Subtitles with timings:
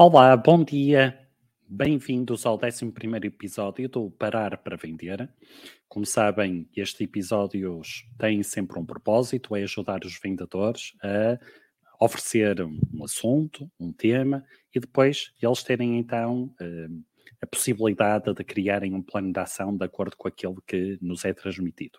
[0.00, 1.18] Olá, bom dia.
[1.68, 2.94] Bem-vindos ao 11
[3.24, 5.28] episódio do Parar para Vender.
[5.88, 11.36] Como sabem, estes episódios têm sempre um propósito: é ajudar os vendedores a
[12.00, 16.86] oferecer um assunto, um tema, e depois eles terem então eh,
[17.42, 21.34] a possibilidade de criarem um plano de ação de acordo com aquilo que nos é
[21.34, 21.98] transmitido.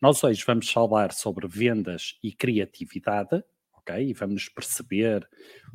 [0.00, 3.44] Nós hoje vamos falar sobre vendas e criatividade,
[3.86, 4.08] ok?
[4.08, 5.26] E vamos perceber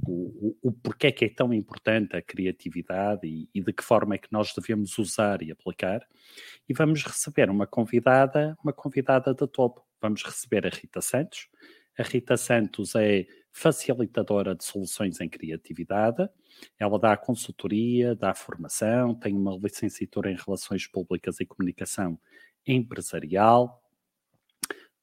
[0.05, 4.15] o, o, o porquê que é tão importante a criatividade e, e, de que forma
[4.15, 6.05] é que nós devemos usar e aplicar.
[6.67, 9.81] E vamos receber uma convidada, uma convidada de topo.
[10.01, 11.47] Vamos receber a Rita Santos.
[11.97, 16.27] A Rita Santos é facilitadora de soluções em criatividade.
[16.79, 22.19] Ela dá consultoria, dá formação, tem uma licenciatura em Relações Públicas e Comunicação
[22.65, 23.80] Empresarial,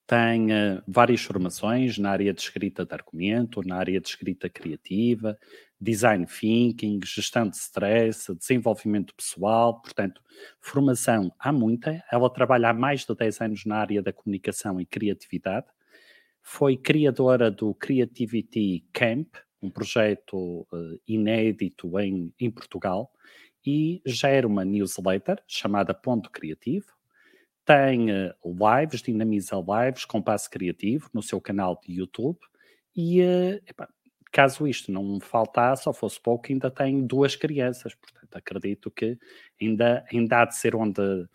[0.09, 5.39] tem uh, várias formações na área de escrita de argumento, na área de escrita criativa,
[5.79, 10.23] design thinking, gestão de stress, desenvolvimento pessoal, portanto,
[10.63, 12.03] formação há muita.
[12.11, 15.67] Ela trabalha há mais de 10 anos na área da comunicação e criatividade.
[16.41, 19.29] Foi criadora do Creativity Camp,
[19.61, 23.13] um projeto uh, inédito em, em Portugal,
[23.63, 26.98] e gera uma newsletter chamada Ponto Criativo,
[27.69, 32.39] tem uh, lives, dinamiza lives com passo criativo no seu canal de YouTube
[32.97, 33.87] e uh,
[34.33, 39.19] caso isto não faltasse ou fosse pouco, ainda tem duas crianças, portanto acredito que
[39.61, 41.29] ainda, ainda há de ser onde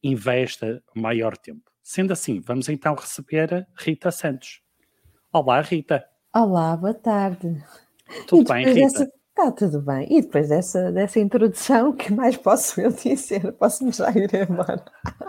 [0.00, 1.68] investe maior tempo.
[1.82, 4.62] Sendo assim, vamos então receber a Rita Santos.
[5.32, 6.06] Olá, Rita.
[6.32, 7.60] Olá, boa tarde.
[8.28, 8.80] Tudo bem, Rita?
[8.80, 9.15] Dessa...
[9.38, 10.06] Está tudo bem.
[10.10, 13.52] E depois dessa, dessa introdução, que mais posso eu dizer?
[13.52, 14.82] Posso-me já ir embora?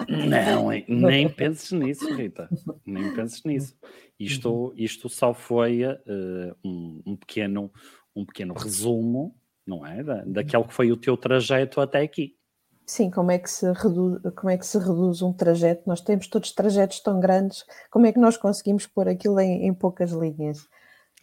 [0.07, 2.49] Não, nem penses nisso, Rita.
[2.85, 3.75] Nem penses nisso.
[4.17, 4.73] Isto, uhum.
[4.77, 7.69] isto só foi uh, um, um, pequeno,
[8.15, 9.35] um pequeno resumo,
[9.65, 10.01] não é?
[10.01, 12.37] Da, daquele que foi o teu trajeto até aqui.
[12.85, 15.83] Sim, como é, que se reduz, como é que se reduz um trajeto?
[15.85, 19.73] Nós temos todos trajetos tão grandes, como é que nós conseguimos pôr aquilo em, em
[19.73, 20.65] poucas linhas?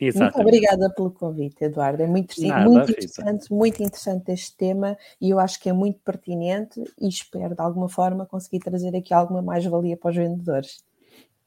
[0.00, 0.36] Exatamente.
[0.36, 2.02] Muito obrigada pelo convite, Eduardo.
[2.02, 6.00] É muito, Nada, muito interessante, muito interessante este tema e eu acho que é muito
[6.00, 10.84] pertinente e espero de alguma forma conseguir trazer aqui alguma mais-valia para os vendedores.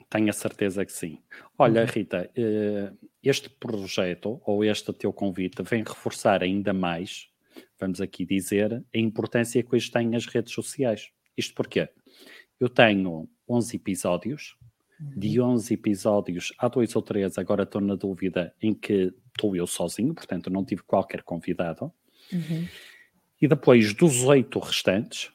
[0.10, 1.20] Tenho a certeza que sim.
[1.58, 1.88] Olha, uhum.
[1.88, 2.92] Rita, eh,
[3.22, 7.28] este projeto ou este teu convite vem reforçar ainda mais,
[7.78, 11.10] vamos aqui dizer, a importância que hoje têm as redes sociais.
[11.36, 11.90] Isto porque
[12.58, 14.56] eu tenho 11 episódios
[15.00, 19.68] de 11 episódios, há dois ou três, agora estou na dúvida, em que estou eu
[19.68, 21.92] sozinho, portanto não tive qualquer convidado.
[22.32, 22.68] Uhum.
[23.42, 25.32] E depois dos oito restantes,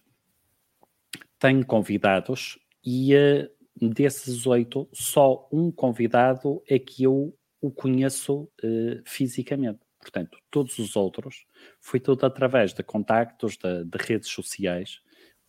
[1.39, 3.49] tenho convidados e uh,
[3.89, 9.79] desses oito, só um convidado é que eu o conheço uh, fisicamente.
[10.01, 11.47] Portanto, todos os outros
[11.81, 15.01] foi tudo através de contactos, de, de redes sociais,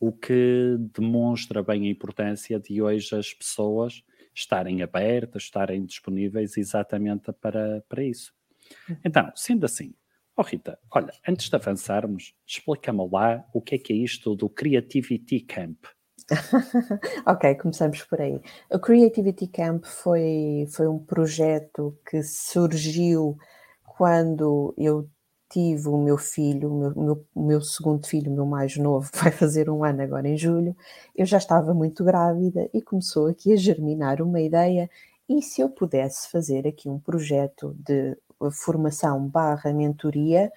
[0.06, 4.04] o que demonstra bem a importância de hoje as pessoas
[4.36, 8.34] estarem abertas, estarem disponíveis exatamente para, para isso.
[8.90, 8.98] Uhum.
[9.06, 9.94] Então, sendo assim,
[10.36, 14.50] oh Rita, olha, antes de avançarmos, explica-me lá o que é que é isto do
[14.50, 15.86] Creativity Camp.
[17.26, 18.42] ok, começamos por aí.
[18.72, 23.38] O Creativity Camp foi, foi um projeto que surgiu
[23.86, 25.10] quando eu
[25.54, 29.32] tive o meu filho, o meu, meu, meu, segundo filho, o meu mais novo, vai
[29.32, 30.76] fazer um ano agora em julho,
[31.16, 34.90] eu já estava muito grávida e começou aqui a germinar uma ideia.
[35.30, 38.18] E se eu pudesse fazer aqui um projeto de
[38.52, 40.52] formação barra mentoria,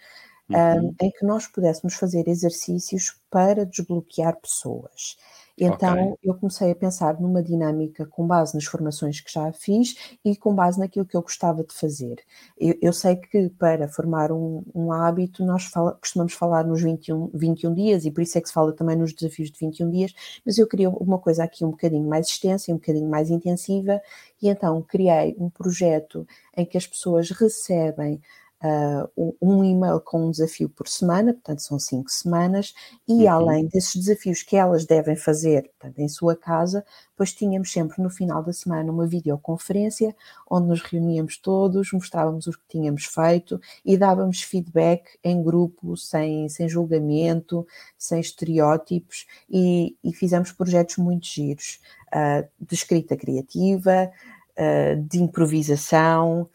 [0.49, 0.89] uhum.
[0.89, 5.17] um, em que nós pudéssemos fazer exercícios para desbloquear pessoas.
[5.59, 6.31] Então okay.
[6.31, 10.55] eu comecei a pensar numa dinâmica com base nas formações que já fiz e com
[10.55, 12.17] base naquilo que eu gostava de fazer.
[12.59, 17.31] Eu, eu sei que para formar um, um hábito nós fala, costumamos falar nos 21,
[17.33, 20.13] 21 dias e por isso é que se fala também nos desafios de 21 dias,
[20.45, 24.01] mas eu queria uma coisa aqui um bocadinho mais extensa e um bocadinho mais intensiva
[24.43, 28.21] e então criei um projeto em que as pessoas recebem
[28.63, 32.75] uh, um e-mail com um desafio por semana, portanto são cinco semanas,
[33.07, 33.31] e uhum.
[33.31, 36.85] além desses desafios que elas devem fazer portanto, em sua casa,
[37.17, 40.15] pois tínhamos sempre no final da semana uma videoconferência
[40.51, 46.49] onde nos reuníamos todos, mostrávamos o que tínhamos feito e dávamos feedback em grupo, sem,
[46.49, 47.67] sem julgamento,
[47.99, 54.11] sem estereótipos, e, e fizemos projetos muito giros uh, de escrita criativa,
[54.59, 56.49] uh, de improvisação.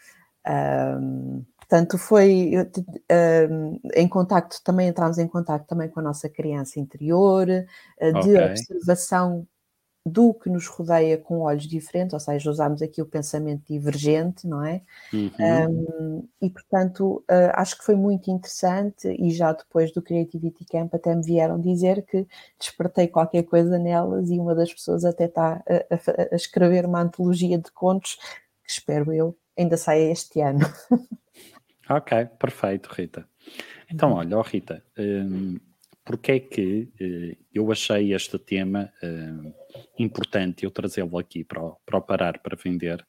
[0.47, 6.81] Um, Portanto, foi uh, em contacto, também entramos em contacto também com a nossa criança
[6.81, 8.45] interior, uh, de okay.
[8.49, 9.47] observação
[10.05, 14.65] do que nos rodeia com olhos diferentes, ou seja, usamos aqui o pensamento divergente, não
[14.65, 14.81] é?
[15.13, 15.31] Uhum.
[15.39, 20.93] Um, e portanto, uh, acho que foi muito interessante e já depois do Creativity Camp
[20.93, 22.27] até me vieram dizer que
[22.59, 26.99] despertei qualquer coisa nelas e uma das pessoas até está a, a, a escrever uma
[26.99, 28.17] antologia de contos
[28.65, 30.59] que espero eu ainda saia este ano.
[31.95, 33.27] ok, perfeito, Rita.
[33.91, 34.17] Então, uhum.
[34.17, 35.59] olha, oh, Rita, um,
[36.03, 39.53] porque é que uh, eu achei este tema uh,
[39.97, 43.05] importante eu trazê-lo aqui para o, para o Parar para Vender?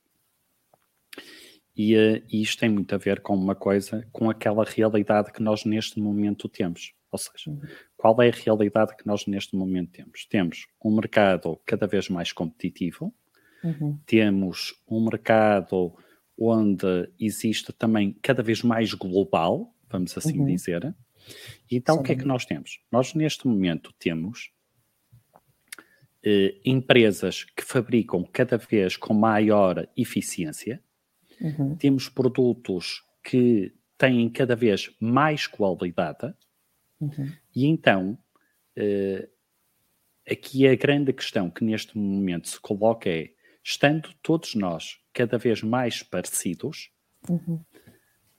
[1.74, 5.42] E, uh, e isto tem muito a ver com uma coisa, com aquela realidade que
[5.42, 6.94] nós neste momento temos.
[7.10, 7.60] Ou seja, uhum.
[7.96, 10.26] qual é a realidade que nós neste momento temos?
[10.26, 13.14] Temos um mercado cada vez mais competitivo,
[13.62, 13.98] uhum.
[14.06, 15.94] temos um mercado
[16.48, 20.46] onde existe também cada vez mais global, vamos assim uhum.
[20.46, 20.94] dizer.
[21.70, 22.00] Então, Sim.
[22.00, 22.80] o que é que nós temos?
[22.90, 24.50] Nós, neste momento, temos
[26.24, 30.82] eh, empresas que fabricam cada vez com maior eficiência,
[31.40, 31.76] uhum.
[31.76, 36.34] temos produtos que têm cada vez mais qualidade,
[37.00, 37.32] uhum.
[37.54, 38.18] e então,
[38.76, 39.28] eh,
[40.28, 43.30] aqui a grande questão que neste momento se coloca é:
[43.62, 46.90] estando todos nós cada vez mais parecidos,
[47.28, 47.60] uhum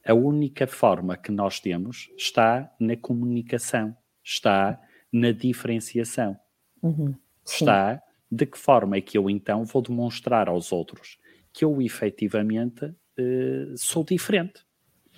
[0.06, 4.80] a única forma que nós temos está na comunicação, está
[5.12, 6.38] na diferenciação.
[6.82, 7.16] Uhum.
[7.46, 11.18] Está de que forma é que eu então vou demonstrar aos outros
[11.54, 14.66] que eu efetivamente uh, sou diferente.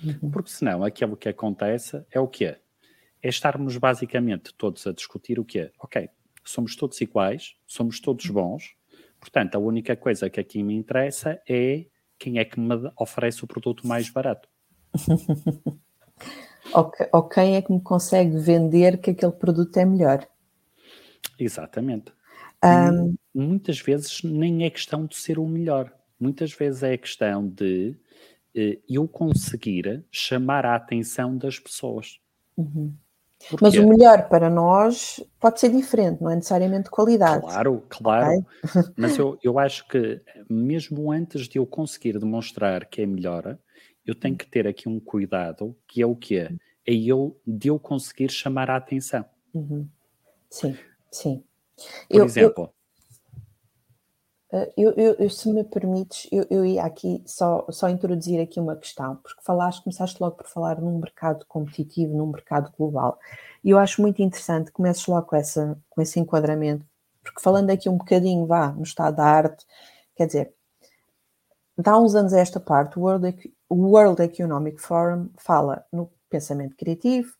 [0.04, 0.30] Uhum.
[0.30, 2.56] Porque senão aquilo que acontece é o quê?
[3.22, 5.72] É estarmos basicamente todos a discutir o quê?
[5.80, 6.08] Ok,
[6.44, 8.76] somos todos iguais, somos todos bons,
[9.20, 11.86] portanto a única coisa que aqui me interessa é
[12.18, 14.48] quem é que me oferece o produto mais barato.
[17.12, 20.26] ou, quem é que me consegue vender que aquele produto é melhor.
[21.38, 22.12] Exatamente.
[22.64, 23.14] Um...
[23.34, 25.92] Muitas vezes nem é questão de ser o melhor.
[26.18, 27.94] Muitas vezes é questão de
[28.56, 32.18] uh, eu conseguir chamar a atenção das pessoas.
[32.56, 32.94] Uhum.
[33.60, 37.42] Mas o melhor para nós pode ser diferente, não é necessariamente qualidade.
[37.42, 38.38] Claro, claro.
[38.38, 38.44] Okay?
[38.96, 43.58] Mas eu, eu acho que mesmo antes de eu conseguir demonstrar que é melhor,
[44.04, 46.50] eu tenho que ter aqui um cuidado, que é o que é?
[46.86, 49.24] É eu, de eu conseguir chamar a atenção.
[49.52, 49.88] Uhum.
[50.48, 50.76] Sim,
[51.10, 51.42] sim.
[52.08, 52.72] Por eu, exemplo.
[54.56, 58.74] Eh, eu, eu, se me permites, eu, eu ia aqui só, só introduzir aqui uma
[58.74, 63.18] questão, porque falaste, começaste logo por falar num mercado competitivo, num mercado global.
[63.62, 66.86] E eu acho muito interessante, começas logo com, essa, com esse enquadramento,
[67.22, 69.66] porque falando aqui um bocadinho, vá, no estado da arte,
[70.14, 70.54] quer dizer,
[71.76, 76.76] dá uns anos a esta parte, o World, o World Economic Forum fala no pensamento
[76.76, 77.34] criativo,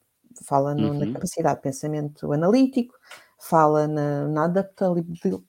[0.44, 0.98] fala no, uhum.
[0.98, 2.94] na capacidade de pensamento analítico,
[3.38, 5.42] fala na, na adaptabilidade,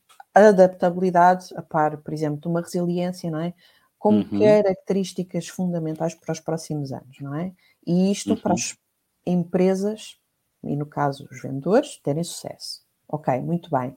[1.55, 3.53] a par, por exemplo, de uma resiliência, não é?
[3.97, 4.39] Como uhum.
[4.39, 7.53] características fundamentais para os próximos anos, não é?
[7.85, 8.37] E isto uhum.
[8.37, 8.77] para as
[9.25, 10.17] empresas,
[10.63, 12.81] e no caso os vendedores, terem sucesso.
[13.07, 13.95] Ok, muito bem.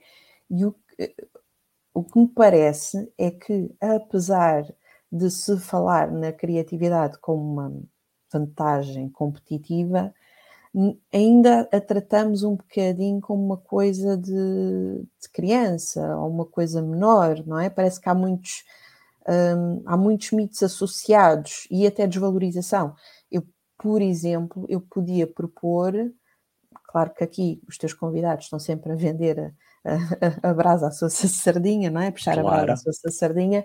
[0.50, 0.75] E o,
[1.92, 4.64] o que me parece é que, apesar
[5.11, 7.82] de se falar na criatividade como uma
[8.32, 10.14] vantagem competitiva,
[11.12, 17.44] ainda a tratamos um bocadinho como uma coisa de, de criança ou uma coisa menor,
[17.46, 17.68] não é?
[17.68, 18.64] Parece que há muitos,
[19.28, 22.94] hum, há muitos mitos associados e até desvalorização.
[23.30, 23.42] Eu,
[23.78, 25.92] por exemplo, eu podia propor,
[26.88, 29.52] claro que aqui os teus convidados estão sempre a vender
[29.84, 32.10] a, a, a brasa à sua sardinha, não é?
[32.12, 32.48] Puxar claro.
[32.48, 33.64] a brasa à sua sardinha,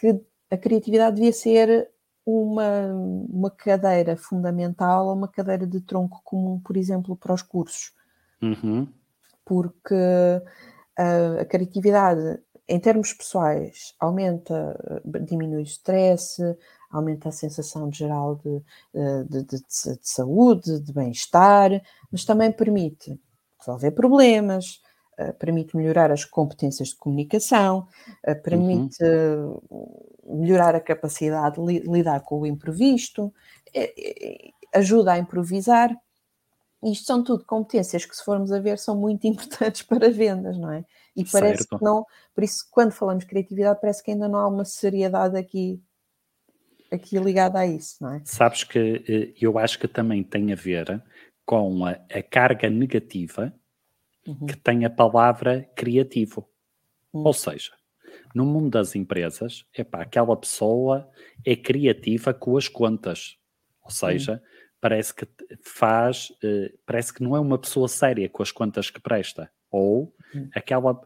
[0.00, 0.18] que
[0.50, 1.90] a criatividade devia ser
[2.28, 7.92] uma, uma cadeira fundamental ou uma cadeira de tronco comum, por exemplo, para os cursos.
[8.42, 8.86] Uhum.
[9.46, 9.94] Porque
[10.94, 14.78] a, a, criatividade, em termos pessoais, aumenta,
[15.22, 16.42] diminui o stress,
[16.90, 18.62] aumenta a sensação geral de,
[19.24, 21.70] de, de, de saúde, de bem-estar,
[22.12, 23.18] mas também permite
[23.58, 24.82] resolver problemas,
[25.38, 27.88] permite melhorar as competências de comunicação,
[28.24, 30.40] eh, permite uhum.
[30.40, 33.32] melhorar a capacidade de lidar com o imprevisto,
[34.72, 35.94] ajuda a improvisar.
[36.84, 40.70] Isto são tudo competências que, se formos a ver, são muito importantes para vendas, não
[40.70, 40.84] é?
[41.16, 41.78] E parece certo.
[41.78, 45.36] que não, por isso, quando falamos de criatividade, parece que ainda não há uma seriedade
[45.36, 45.82] aqui,
[46.92, 48.22] aqui ligada a isso, não é?
[48.24, 51.02] Sabes que eh, eu acho que também tem a ver
[51.44, 53.52] com a, a carga negativa
[54.28, 54.46] uhum.
[54.46, 56.48] que tem a palavra criativo.
[57.12, 57.24] Uhum.
[57.24, 57.72] Ou seja,
[58.34, 61.10] no mundo das empresas, epá, aquela pessoa
[61.44, 63.38] é criativa com as contas.
[63.82, 64.72] Ou seja, uhum.
[64.80, 65.26] parece que
[65.62, 69.50] faz, uh, parece que não é uma pessoa séria com as contas que presta.
[69.70, 70.14] Ou
[70.54, 71.00] aquela,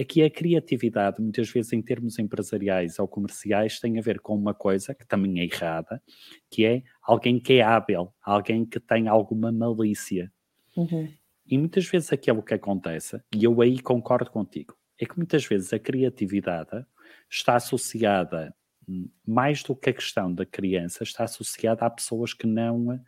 [0.00, 4.54] aqui a criatividade, muitas vezes em termos empresariais ou comerciais, tem a ver com uma
[4.54, 6.02] coisa que também é errada,
[6.50, 10.32] que é alguém que é hábil, alguém que tem alguma malícia.
[10.76, 11.08] Uhum.
[11.46, 15.72] E muitas vezes aquilo que acontece, e eu aí concordo contigo, é que muitas vezes
[15.72, 16.84] a criatividade
[17.30, 18.54] está associada,
[18.88, 23.00] hum, mais do que a questão da criança, está associada a pessoas que não,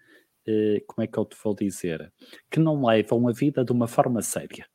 [0.46, 2.12] eh, como é que eu te vou dizer,
[2.50, 4.66] que não levam a vida de uma forma séria.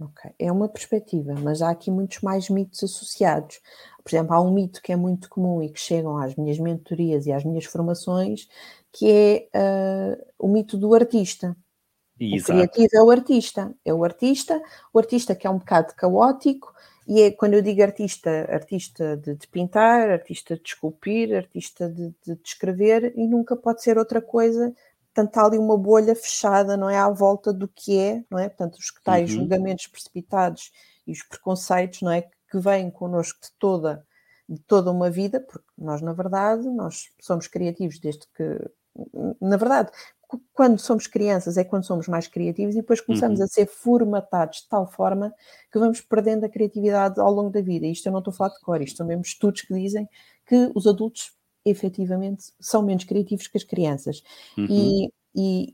[0.00, 3.60] Ok, é uma perspectiva, mas há aqui muitos mais mitos associados.
[4.02, 7.26] Por exemplo, há um mito que é muito comum e que chegam às minhas mentorias
[7.26, 8.48] e às minhas formações,
[8.90, 11.54] que é uh, o mito do artista.
[12.20, 12.52] Exato.
[12.52, 14.62] O criativo é o artista, é o artista,
[14.92, 16.72] o artista que é um bocado caótico,
[17.08, 22.08] e é quando eu digo artista, artista de, de pintar, artista de esculpir, artista de,
[22.24, 24.72] de, de escrever, e nunca pode ser outra coisa
[25.12, 28.48] portanto há ali uma bolha fechada, não é, à volta do que é, não é,
[28.48, 29.40] portanto os que tais uhum.
[29.40, 30.72] julgamentos precipitados
[31.06, 34.04] e os preconceitos, não é, que vêm connosco de toda,
[34.48, 38.70] de toda uma vida, porque nós na verdade, nós somos criativos desde que,
[39.40, 39.90] na verdade,
[40.52, 43.44] quando somos crianças é quando somos mais criativos e depois começamos uhum.
[43.44, 45.34] a ser formatados de tal forma
[45.72, 47.86] que vamos perdendo a criatividade ao longo da vida.
[47.86, 50.08] Isto eu não estou a falar de cor, isto são mesmo estudos que dizem
[50.46, 51.32] que os adultos
[51.64, 54.22] efetivamente são menos criativos que as crianças.
[54.56, 54.66] Uhum.
[54.68, 55.72] E, e,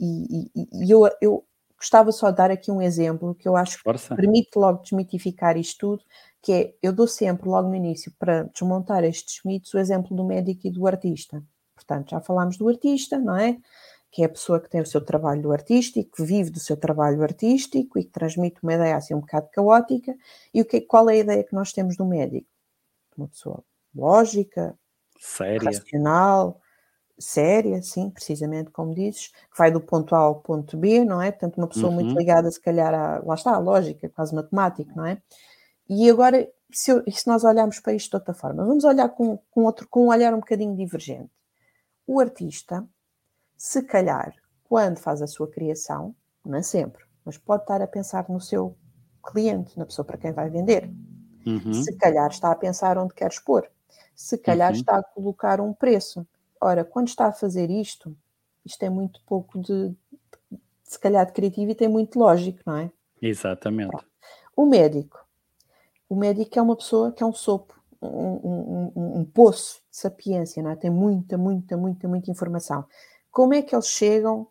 [0.00, 0.50] e,
[0.84, 1.44] e, eu, eu
[1.78, 4.14] gostava só de dar aqui um exemplo que eu acho Força.
[4.14, 6.04] que permite logo desmitificar isto tudo,
[6.42, 10.24] que é, eu dou sempre logo no início, para desmontar estes mitos, o exemplo do
[10.24, 11.42] médico e do artista.
[11.74, 13.58] Portanto, já falámos do artista, não é?
[14.16, 17.22] Que é a pessoa que tem o seu trabalho artístico, que vive do seu trabalho
[17.22, 20.16] artístico e que transmite uma ideia assim um bocado caótica.
[20.54, 22.48] E o que, qual é a ideia que nós temos do médico?
[23.14, 23.62] Uma pessoa
[23.94, 24.74] lógica,
[25.20, 25.60] séria.
[25.62, 26.62] racional,
[27.18, 31.30] séria, sim, precisamente como dizes, que vai do ponto A ao ponto B, não é?
[31.30, 31.96] Portanto, uma pessoa uhum.
[31.96, 35.20] muito ligada, se calhar, à, lá está, à lógica, quase matemática, não é?
[35.90, 39.38] E agora, se, eu, se nós olharmos para isto de outra forma, vamos olhar com,
[39.50, 41.30] com, outro, com um olhar um bocadinho divergente.
[42.06, 42.82] O artista,
[43.56, 44.34] se calhar,
[44.64, 48.76] quando faz a sua criação, não é sempre, mas pode estar a pensar no seu
[49.24, 50.90] cliente, na pessoa para quem vai vender.
[51.46, 51.72] Uhum.
[51.72, 53.68] Se calhar está a pensar onde quer expor
[54.16, 54.78] se calhar uhum.
[54.78, 56.26] está a colocar um preço.
[56.58, 58.16] Ora, quando está a fazer isto,
[58.64, 59.94] isto é muito pouco de,
[60.82, 62.90] se calhar, de criativo e tem muito lógico, não é?
[63.20, 63.94] Exatamente.
[64.56, 65.24] O médico.
[66.08, 69.98] O médico é uma pessoa que é um sopo, um, um, um, um poço de
[69.98, 70.76] sapiência, não é?
[70.76, 72.86] Tem muita, muita, muita, muita informação.
[73.36, 74.48] Como é que eles chegam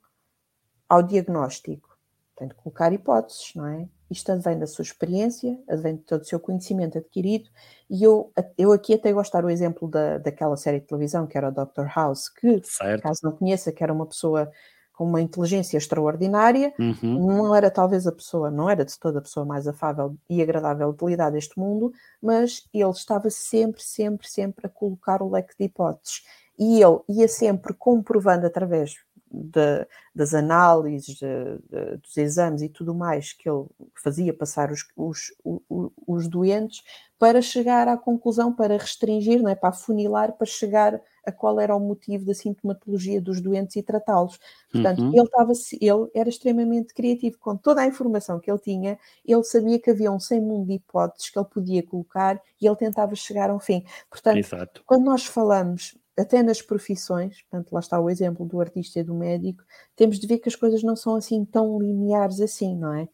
[0.88, 1.98] ao diagnóstico?
[2.36, 3.90] Tem de colocar hipóteses, não é?
[4.12, 7.50] Isto advém da sua experiência, advém de todo o seu conhecimento adquirido,
[7.90, 11.50] e eu, eu aqui até gostar o exemplo da, daquela série de televisão que era
[11.50, 11.88] o Dr.
[11.96, 13.02] House, que, certo.
[13.02, 14.52] caso não conheça, que era uma pessoa
[14.94, 17.26] com uma inteligência extraordinária, uhum.
[17.26, 20.94] não era talvez a pessoa, não era de toda a pessoa mais afável e agradável
[20.94, 25.66] de lidar deste mundo, mas ele estava sempre, sempre, sempre a colocar o leque de
[25.66, 26.22] hipóteses.
[26.58, 28.96] E ele ia sempre comprovando através
[29.32, 33.66] de, das análises, de, de, dos exames e tudo mais que ele
[34.02, 36.84] fazia passar os, os, os, os, doentes
[37.20, 39.56] para chegar à conclusão, para restringir, não é?
[39.56, 44.40] para afunilar, para chegar a qual era o motivo da sintomatologia dos doentes e tratá-los.
[44.72, 45.12] Portanto, uhum.
[45.12, 47.38] ele, estava, ele era extremamente criativo.
[47.40, 50.74] Com toda a informação que ele tinha, ele sabia que havia um sem mundo de
[50.74, 53.84] hipóteses que ele podia colocar e ele tentava chegar ao fim.
[54.10, 54.84] Portanto, Exato.
[54.86, 59.14] quando nós falamos até nas profissões, portanto, lá está o exemplo do artista e do
[59.14, 59.64] médico,
[59.96, 63.08] temos de ver que as coisas não são assim tão lineares assim, não é?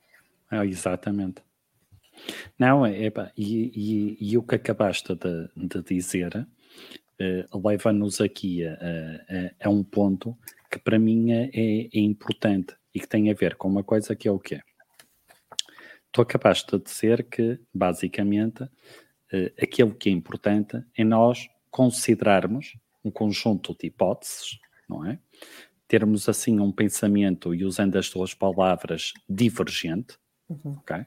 [0.51, 1.41] é exatamente.
[2.58, 8.74] Não, é, e, e, e, o que acabaste de, de dizer uh, leva-nos aqui a,
[8.74, 10.38] a, a, um ponto
[10.70, 14.27] que para mim é, é, importante e que tem a ver com uma coisa que
[14.27, 14.62] é o quê?
[16.12, 23.12] Tu acabaste de dizer que, basicamente, uh, aquilo que é importante é nós considerarmos um
[23.12, 25.20] conjunto de hipóteses, não é?
[25.88, 30.17] Termos assim um pensamento, e usando as duas palavras, divergente,
[30.48, 30.77] uhum.
[30.79, 31.05] ok?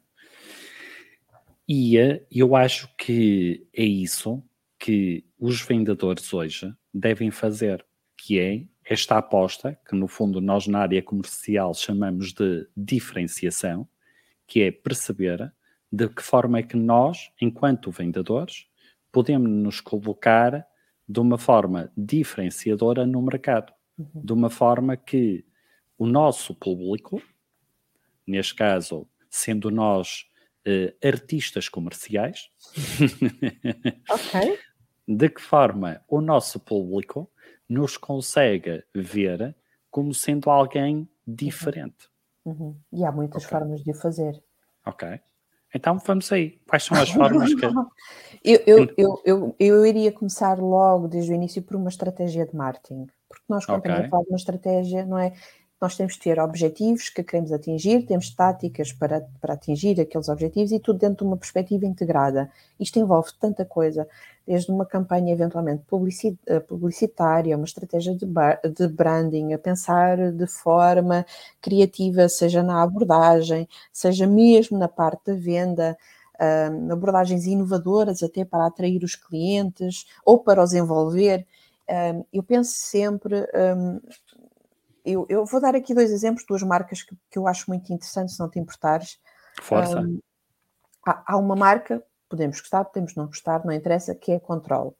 [1.67, 4.43] E eh, eu acho que é isso
[4.79, 7.85] que os vendedores hoje devem fazer,
[8.17, 13.89] que é esta aposta, que no fundo nós na área comercial chamamos de diferenciação,
[14.47, 15.51] que é perceber
[15.91, 18.67] de que forma é que nós, enquanto vendedores,
[19.11, 20.67] podemos nos colocar
[21.09, 24.23] de uma forma diferenciadora no mercado, uhum.
[24.23, 25.45] de uma forma que
[25.99, 27.23] o nosso público,
[28.27, 30.27] neste caso, sendo nós
[30.67, 32.51] uh, artistas comerciais,
[34.11, 34.59] okay.
[35.07, 37.31] de que forma o nosso público
[37.69, 39.55] nos consegue ver
[39.91, 42.09] como sendo alguém diferente.
[42.45, 42.79] Uhum.
[42.93, 43.59] E há muitas okay.
[43.59, 44.43] formas de o fazer.
[44.87, 45.21] Ok.
[45.75, 46.59] Então vamos aí.
[46.69, 47.67] Quais são as formas que.
[48.45, 52.55] eu, eu, eu, eu, eu iria começar logo desde o início por uma estratégia de
[52.55, 53.07] marketing.
[53.29, 53.91] Porque nós, quando okay.
[53.91, 55.33] estamos a falar de uma estratégia, não é?
[55.85, 60.73] Nós temos de ter objetivos que queremos atingir, temos táticas para, para atingir aqueles objetivos
[60.73, 62.51] e tudo dentro de uma perspectiva integrada.
[62.81, 64.09] Isto envolve tanta coisa,
[64.47, 65.83] desde uma campanha eventualmente
[66.47, 71.27] eh, publicitária, uma estratégia de, de branding, a pensar de forma
[71.61, 75.99] criativa, seja na abordagem, seja mesmo na parte da venda,
[76.41, 81.47] um, abordagens inovadoras até para atrair os clientes ou para os envolver.
[81.87, 84.01] Um, eu penso sempre um,
[85.05, 88.35] eu, eu, vou dar aqui dois exemplos, duas marcas que, que, eu acho muito interessantes,
[88.35, 89.19] se não te importares.
[89.61, 90.01] Força.
[90.01, 90.19] Um,
[91.07, 94.97] há, há, uma marca, podemos gostar, podemos não gostar, não interessa, que é a Control.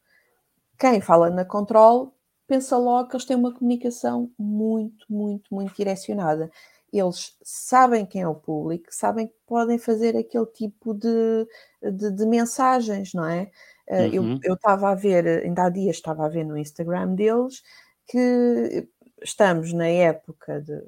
[0.79, 2.15] Quem fala na Control
[2.47, 6.51] pensa logo que eles têm uma comunicação muito, muito, muito direcionada.
[6.93, 11.49] Eles sabem quem é o público, sabem que podem fazer aquele tipo de,
[11.83, 13.51] de, de mensagens, não é?
[13.89, 14.39] Uhum.
[14.43, 17.63] Eu estava a ver, ainda há dias estava a ver no Instagram deles
[18.07, 18.89] que
[19.25, 20.81] estamos na época de,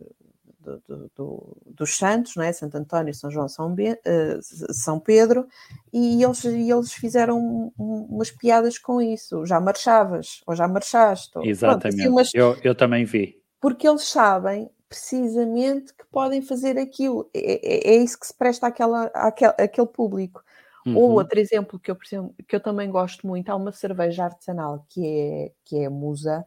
[0.61, 2.53] do, do, dos santos, não é?
[2.53, 5.47] Santo António, São João, São, Be uh, São Pedro,
[5.93, 9.47] e eles, eles fizeram um, umas piadas com isso.
[9.47, 11.37] Já marchavas, ou já marchaste.
[11.39, 12.35] Ou, Exatamente, pronto, assim, umas...
[12.35, 13.41] eu, eu também vi.
[13.61, 17.29] Porque eles sabem precisamente que podem fazer aquilo.
[17.35, 20.43] É, é, é isso que se presta àquela, àquele, àquele público.
[20.87, 20.97] Uhum.
[20.97, 25.05] Ou outro exemplo que eu, que eu também gosto muito, há uma cerveja artesanal que
[25.05, 26.47] é, que é a Musa,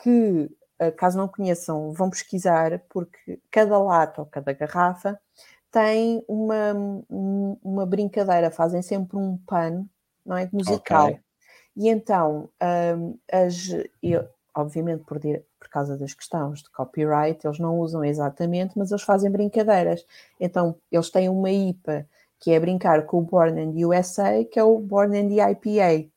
[0.00, 0.63] que eh,
[0.96, 5.18] caso não conheçam, vão pesquisar, porque cada lata ou cada garrafa
[5.70, 6.72] tem uma,
[7.10, 9.88] uma brincadeira, fazem sempre um pano,
[10.24, 10.48] não é?
[10.52, 11.08] Musical.
[11.08, 11.20] Okay.
[11.76, 12.48] E então,
[12.96, 18.78] um, as, eu, obviamente, por, por causa das questões de copyright, eles não usam exatamente,
[18.78, 20.06] mas eles fazem brincadeiras.
[20.38, 22.06] Então, eles têm uma IPA
[22.38, 25.50] que é brincar com o Born in the USA, que é o Born in the
[25.50, 26.08] IPA.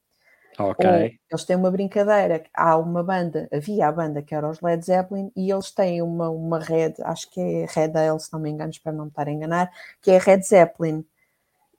[0.59, 0.89] Ok.
[0.89, 4.83] Ou eles têm uma brincadeira, há uma banda, havia a banda que era os Led
[4.83, 8.49] Zeppelin, e eles têm uma, uma Red, acho que é Red Ale, se não me
[8.49, 11.05] engano, espero não me estar a enganar, que é Red Zeppelin.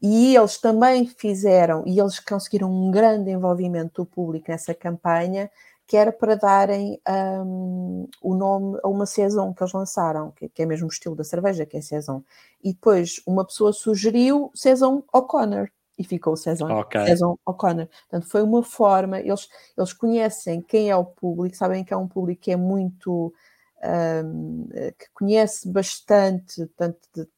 [0.00, 5.50] E eles também fizeram, e eles conseguiram um grande envolvimento do público nessa campanha,
[5.88, 10.62] que era para darem um, o nome a uma Saison que eles lançaram, que, que,
[10.62, 12.22] é mesmo o estilo da cerveja, que é Saison.
[12.62, 17.06] E depois uma pessoa sugeriu Saison O'Connor e ficou Saison, okay.
[17.06, 17.88] Saison O'Connor.
[18.08, 22.06] Portanto, foi uma forma, eles, eles conhecem quem é o público, sabem que é um
[22.06, 23.34] público que é muito.
[23.80, 24.66] Um,
[24.98, 27.28] que conhece bastante, tanto de,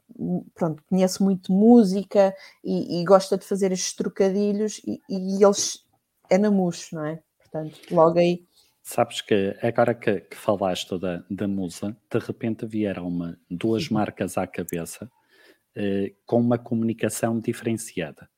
[0.55, 5.85] pronto, conhece muito música e, e, gosta de fazer estes trocadilhos e, e eles
[6.31, 7.23] é na mousse, não é?
[7.37, 8.43] Portanto, logo aí.
[8.83, 14.39] Sabes que agora que, que falaste da, da musa, de repente vieram uma, duas marcas
[14.39, 15.11] à cabeça
[15.77, 18.31] eh, com uma comunicação diferenciada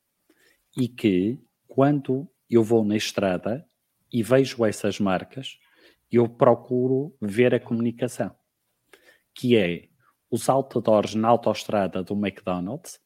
[0.76, 3.66] e que quando eu vou na estrada
[4.12, 5.58] e vejo essas marcas,
[6.10, 8.34] eu procuro ver a comunicação,
[9.34, 9.88] que é
[10.30, 13.00] os outdoors na autoestrada do McDonald's.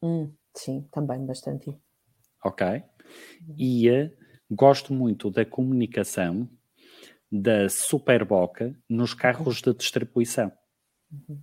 [0.00, 1.76] Hum, sim, também bastante.
[2.44, 2.66] Ok.
[3.56, 4.10] E uh,
[4.50, 6.48] gosto muito da comunicação
[7.30, 10.52] da Superboca nos carros de distribuição.
[11.10, 11.42] Uhum.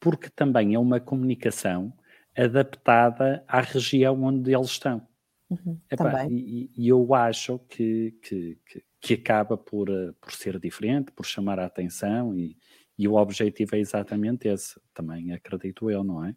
[0.00, 1.92] Porque também é uma comunicação
[2.38, 5.06] adaptada à região onde eles estão.
[5.50, 8.58] Uhum, Epá, e, e, eu acho que, que,
[9.00, 12.56] que, acaba por, eh, por ser diferente, por chamar a atenção, e,
[12.98, 16.36] e o objetivo é exatamente esse, também acredito eu, não é?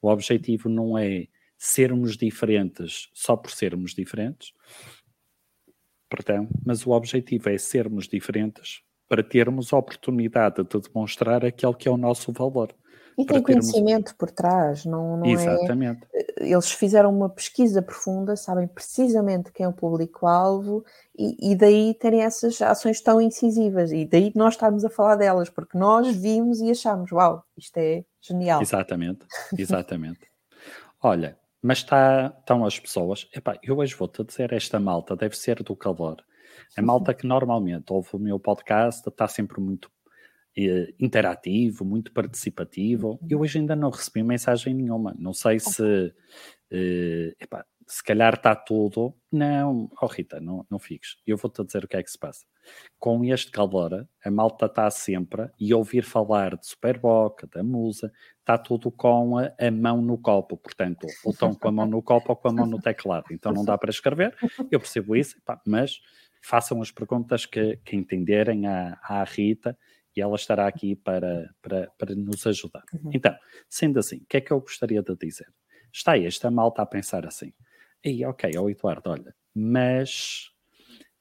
[0.00, 1.26] O objetivo não é
[1.58, 4.52] sermos diferentes só por sermos diferentes,
[6.08, 11.88] perdão, mas o objetivo é sermos diferentes para termos a oportunidade de demonstrar aquele que
[11.88, 12.72] é o nosso valor.
[13.20, 16.06] E tem conhecimento por trás, não, não é Exatamente.
[16.14, 16.50] é?
[16.52, 20.84] Eles fizeram uma pesquisa profunda, sabem precisamente quem é o público-alvo
[21.16, 25.50] e, e, daí terem essas ações tão incisivas e daí nós estarmos a falar delas,
[25.50, 28.62] porque nós vimos e achamos, uau, isto é genial.
[28.62, 29.26] Exatamente,
[29.58, 30.30] exatamente.
[31.02, 35.62] Olha, mas está, estão as pessoas, epá, eu hoje vou-te dizer, esta malta deve ser
[35.62, 36.24] do calor.
[36.76, 39.90] A malta que normalmente ouve o meu podcast está sempre muito
[40.98, 43.18] interativo, muito participativo.
[43.28, 43.44] Eu uhum.
[43.44, 45.14] hoje ainda não recebi mensagem nenhuma.
[45.18, 46.14] Não sei se,
[46.70, 49.12] eh, epá, se calhar está tudo.
[49.32, 51.16] Não, oh Rita, não, não fiques.
[51.26, 52.46] Eu vou-te dizer o que é que se passa.
[52.98, 58.56] Com este calor, a malta está sempre, e ouvir falar de Superboca, da Musa, está
[58.56, 60.56] tudo com a, a, mão no copo.
[60.56, 63.26] Portanto, ou estão com a mão no copo ou com a mão no teclado.
[63.32, 64.36] Então não dá para escrever.
[64.70, 66.00] Eu percebo isso, epá, mas
[66.40, 69.76] façam as perguntas que, que entenderem à, à Rita
[70.20, 72.84] e ela estará aqui para, para, para nos ajudar.
[72.92, 73.10] Uhum.
[73.14, 73.34] Então,
[73.68, 75.46] sendo assim, o que é que eu gostaria de dizer?
[75.92, 77.52] está esta malta a pensar assim.
[78.04, 80.50] E ok, ó Eduardo, olha, mas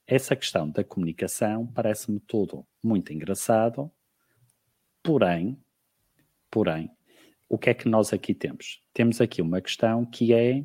[0.07, 3.91] essa questão da comunicação parece-me tudo muito engraçado,
[5.03, 5.59] porém,
[6.49, 6.89] porém,
[7.47, 8.81] o que é que nós aqui temos?
[8.93, 10.63] Temos aqui uma questão que é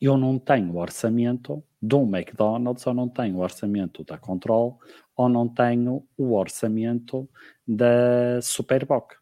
[0.00, 1.62] eu não tenho orçamento
[1.94, 4.78] um McDonald's ou não tenho orçamento da Control
[5.16, 7.28] ou não tenho o orçamento
[7.66, 9.14] da Superboc.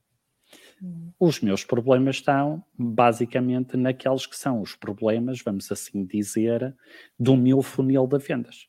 [0.82, 1.12] Hum.
[1.18, 6.74] Os meus problemas estão basicamente naqueles que são os problemas, vamos assim dizer,
[7.18, 8.68] do meu funil de vendas.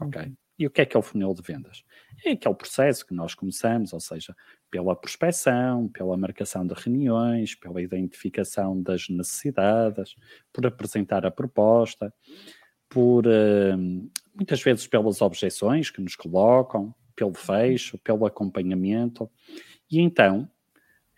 [0.00, 0.20] Ok?
[0.20, 0.36] Uhum.
[0.58, 1.84] E o que é que é o funil de vendas?
[2.24, 4.34] É aquele processo que nós começamos, ou seja,
[4.70, 10.14] pela prospecção, pela marcação de reuniões, pela identificação das necessidades,
[10.52, 12.12] por apresentar a proposta,
[12.88, 19.30] por uh, muitas vezes pelas objeções que nos colocam, pelo fecho, pelo acompanhamento.
[19.90, 20.50] E então,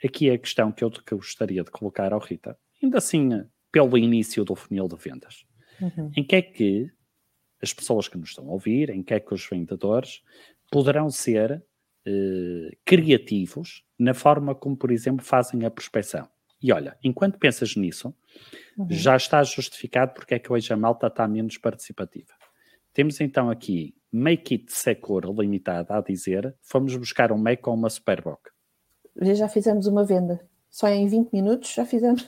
[0.05, 3.31] aqui é a questão que eu, gostaria de colocar ao Rita, ainda assim,
[3.73, 5.47] pelo início do funil de vendas.
[5.81, 6.11] Uhum.
[6.17, 6.91] Em que é que
[7.63, 10.23] as pessoas que nos estão a ouvir, em que é que os vendedores
[10.71, 11.65] poderão ser
[12.07, 16.29] eh, criativos na forma como, por exemplo, fazem a prospecção.
[16.63, 18.15] E olha, enquanto pensas nisso,
[18.77, 18.87] uhum.
[18.91, 22.33] já está justificado porque é que hoje a malta está menos participativa.
[22.97, 27.91] Temos então aqui Make It Secure Limitada a dizer fomos buscar um Mac ou uma
[27.91, 28.41] Superboc.
[29.21, 30.41] Já fizemos uma venda.
[30.71, 32.27] Só em 20 minutos já fizemos.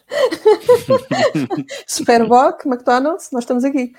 [1.89, 3.95] Superboc, McDonald's, nós estamos aqui.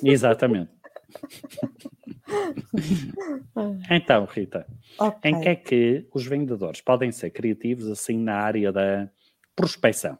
[0.00, 0.70] Exatamente.
[3.90, 4.64] então, Rita,
[5.00, 5.28] okay.
[5.28, 9.10] em que é que os vendedores podem ser criativos assim na área da
[9.56, 10.16] prospecção?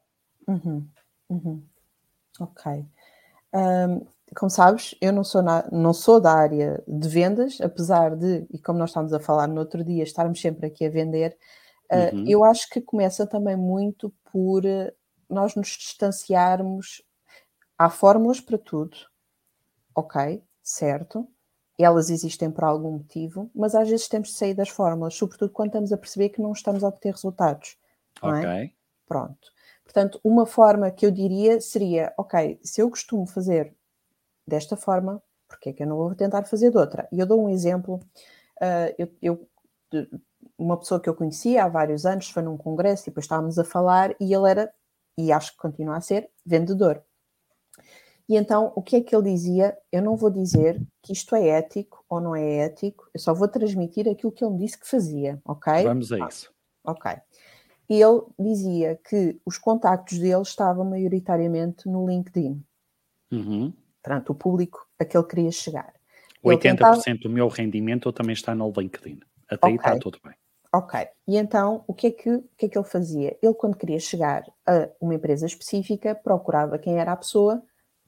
[0.48, 0.84] Uhum.
[1.28, 1.62] Uhum.
[2.40, 2.84] Ok.
[3.54, 4.04] Um,
[4.36, 8.58] como sabes, eu não sou, na, não sou da área de vendas, apesar de, e
[8.58, 11.36] como nós estávamos a falar no outro dia, estarmos sempre aqui a vender,
[11.90, 12.24] uh, uhum.
[12.26, 14.92] eu acho que começa também muito por uh,
[15.28, 17.02] nós nos distanciarmos.
[17.78, 18.96] Há fórmulas para tudo,
[19.94, 20.42] ok?
[20.62, 21.26] certo,
[21.78, 25.68] elas existem por algum motivo, mas às vezes temos de sair das fórmulas, sobretudo quando
[25.68, 27.76] estamos a perceber que não estamos a obter resultados.
[28.22, 28.26] É?
[28.26, 28.48] ok.
[28.48, 28.70] É?
[29.06, 29.52] Pronto.
[29.84, 33.74] Portanto, uma forma que eu diria seria: ok, se eu costumo fazer
[34.46, 37.08] desta forma, porque é que eu não vou tentar fazer de outra?
[37.12, 38.00] E eu dou um exemplo.
[38.60, 39.48] Uh, eu, eu,
[40.58, 43.64] uma pessoa que eu conhecia há vários anos foi num congresso e depois estávamos a
[43.64, 44.72] falar e ele era,
[45.18, 47.02] e acho que continua a ser, vendedor.
[48.28, 49.76] E então, o que é que ele dizia?
[49.90, 53.48] Eu não vou dizer que isto é ético ou não é ético, eu só vou
[53.48, 55.84] transmitir aquilo que ele me disse que fazia, ok?
[55.84, 56.50] Vamos a isso.
[56.84, 57.10] Ok.
[57.90, 62.64] E ele dizia que os contactos dele estavam maioritariamente no LinkedIn.
[63.30, 63.72] Uhum.
[64.02, 65.92] Portanto, o público a que ele queria chegar.
[66.44, 67.00] 80% tentava...
[67.22, 69.20] do meu rendimento também está no LinkedIn.
[69.48, 69.70] Até okay.
[69.70, 70.34] aí está tudo bem.
[70.74, 71.06] Ok.
[71.28, 73.36] E então, o que, é que, o que é que ele fazia?
[73.42, 77.62] Ele, quando queria chegar a uma empresa específica, procurava quem era a pessoa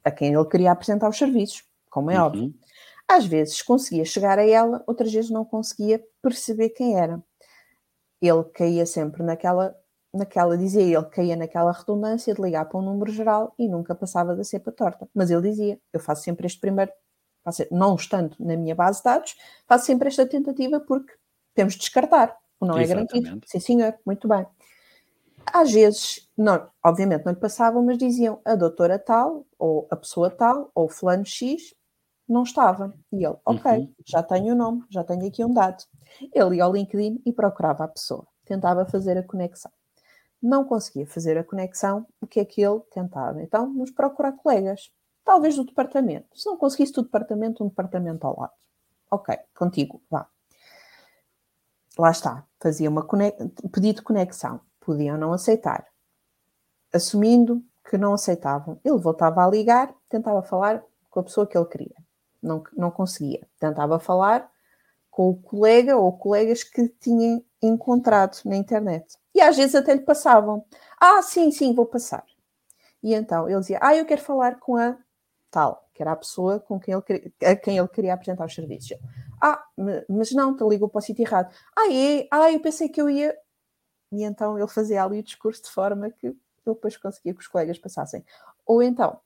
[0.04, 2.26] a quem ele queria apresentar os serviços, como é uhum.
[2.26, 2.54] óbvio.
[3.08, 7.22] Às vezes conseguia chegar a ela, outras vezes não conseguia perceber quem era.
[8.20, 9.74] Ele caía sempre naquela,
[10.14, 14.34] naquela dizia ele, caía naquela redundância de ligar para um número geral e nunca passava
[14.34, 15.08] da cepa torta.
[15.14, 16.92] Mas ele dizia, eu faço sempre este primeiro,
[17.42, 21.12] faço, não estando na minha base de dados, faço sempre esta tentativa porque
[21.54, 23.16] temos de descartar, o não Exatamente.
[23.16, 23.46] é garantido.
[23.46, 24.46] Sim, senhor, muito bem.
[25.46, 30.30] Às vezes, não, obviamente não lhe passavam, mas diziam a doutora tal, ou a pessoa
[30.30, 31.74] tal, ou fulano X,
[32.28, 32.94] não estava.
[33.12, 33.92] E ele, ok, uhum.
[34.06, 35.84] já tenho o nome, já tenho aqui um dado.
[36.32, 39.70] Ele ia ao LinkedIn e procurava a pessoa, tentava fazer a conexão.
[40.44, 43.42] Não conseguia fazer a conexão, o que é que ele tentava?
[43.42, 44.92] Então, nos procurar colegas,
[45.24, 46.38] talvez do departamento.
[46.38, 48.52] Se não conseguisse do departamento, um departamento ao lado.
[49.10, 50.28] Ok, contigo, vá.
[51.96, 53.06] Lá está, fazia uma
[53.72, 55.86] pedido de conexão podiam não aceitar.
[56.92, 61.66] Assumindo que não aceitavam, ele voltava a ligar, tentava falar com a pessoa que ele
[61.66, 61.96] queria.
[62.42, 63.46] Não, não conseguia.
[63.58, 64.50] Tentava falar
[65.14, 69.16] com o colega ou colegas que tinha encontrado na internet.
[69.32, 70.64] E às vezes até lhe passavam.
[71.00, 72.24] Ah, sim, sim, vou passar.
[73.00, 74.98] E então ele dizia, ah, eu quero falar com a
[75.52, 78.98] tal, que era a pessoa com quem ele, a quem ele queria apresentar os serviços.
[79.40, 79.64] Ah,
[80.08, 81.54] mas não, te ligou para o sítio errado.
[81.76, 82.26] Ah, é?
[82.32, 83.38] Ah, eu pensei que eu ia
[84.10, 87.46] e então ele fazia ali o discurso de forma que ele depois conseguia que os
[87.46, 88.24] colegas passassem.
[88.66, 89.20] Ou então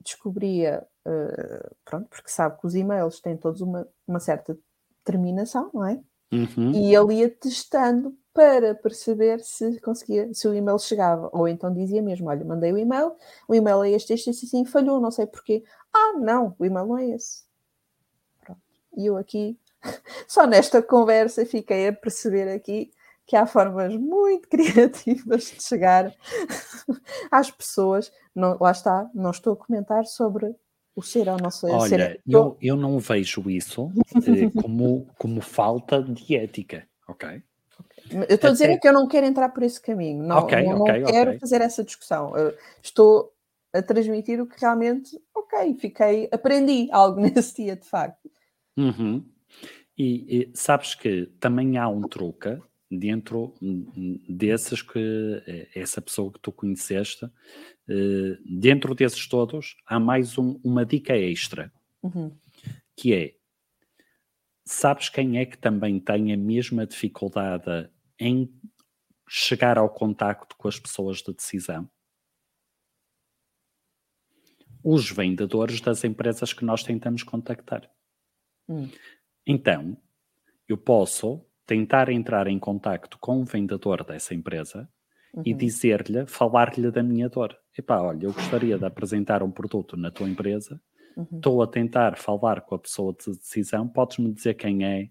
[0.00, 4.56] descobria, uh, pronto, porque sabe que os e-mails têm todos uma, uma certa
[5.04, 6.00] terminação, não é?
[6.32, 6.72] Uhum.
[6.72, 11.30] E ele ia testando para perceber se conseguia, se o e-mail chegava.
[11.32, 13.12] Ou então dizia mesmo: Olha, mandei o e-mail,
[13.46, 15.62] o e-mail é este, este, este, assim, falhou, não sei porquê.
[15.92, 17.44] Ah, não, o e-mail não é esse.
[18.44, 18.60] Pronto.
[18.96, 19.58] E eu aqui,
[20.26, 22.90] só nesta conversa, fiquei a perceber aqui
[23.26, 26.12] que há formas muito criativas de chegar
[27.30, 30.54] às pessoas, não, lá está, não estou a comentar sobre
[30.96, 31.70] o ser não ser.
[31.70, 32.20] Olha, ser...
[32.26, 33.90] eu, eu não vejo isso
[34.26, 37.42] eh, como, como falta de ética, ok?
[38.10, 40.22] Eu estou a dizer que eu não quero entrar por esse caminho.
[40.22, 41.40] Não, Ok, não, ok, não quero ok.
[41.40, 42.36] fazer essa discussão.
[42.36, 43.32] Eu estou
[43.72, 48.30] a transmitir o que realmente, ok, fiquei, aprendi algo nesse dia, de facto.
[48.76, 49.24] Uhum.
[49.96, 52.58] E, e sabes que também há um truque
[52.98, 53.54] dentro
[54.28, 57.24] desses que eh, essa pessoa que tu conheceste,
[57.88, 62.36] eh, dentro desses todos, há mais um- uma dica extra, Uhum.
[62.96, 63.34] que é
[64.66, 68.50] sabes quem é que também tem a mesma dificuldade em
[69.28, 71.88] chegar ao contacto com as pessoas de decisão?
[74.82, 77.90] Os vendedores das empresas que nós tentamos contactar.
[78.68, 78.90] Hum.
[79.46, 79.96] Então,
[80.68, 84.88] eu posso tentar entrar em contacto com o vendedor dessa empresa
[85.44, 85.58] e Uhum.
[85.58, 87.56] dizer-lhe, falar-lhe da minha dor.
[87.76, 90.80] Epá, olha, eu gostaria de apresentar um produto na tua empresa,
[91.16, 91.26] Uhum.
[91.32, 95.08] estou a tentar falar com a pessoa de decisão, podes-me dizer quem é,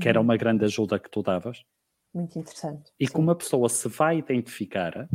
[0.00, 0.24] que era Uhum.
[0.24, 1.64] uma grande ajuda que tu davas?
[2.12, 2.90] Muito interessante.
[2.98, 3.12] E Sim.
[3.12, 5.08] como a pessoa se vai identificar,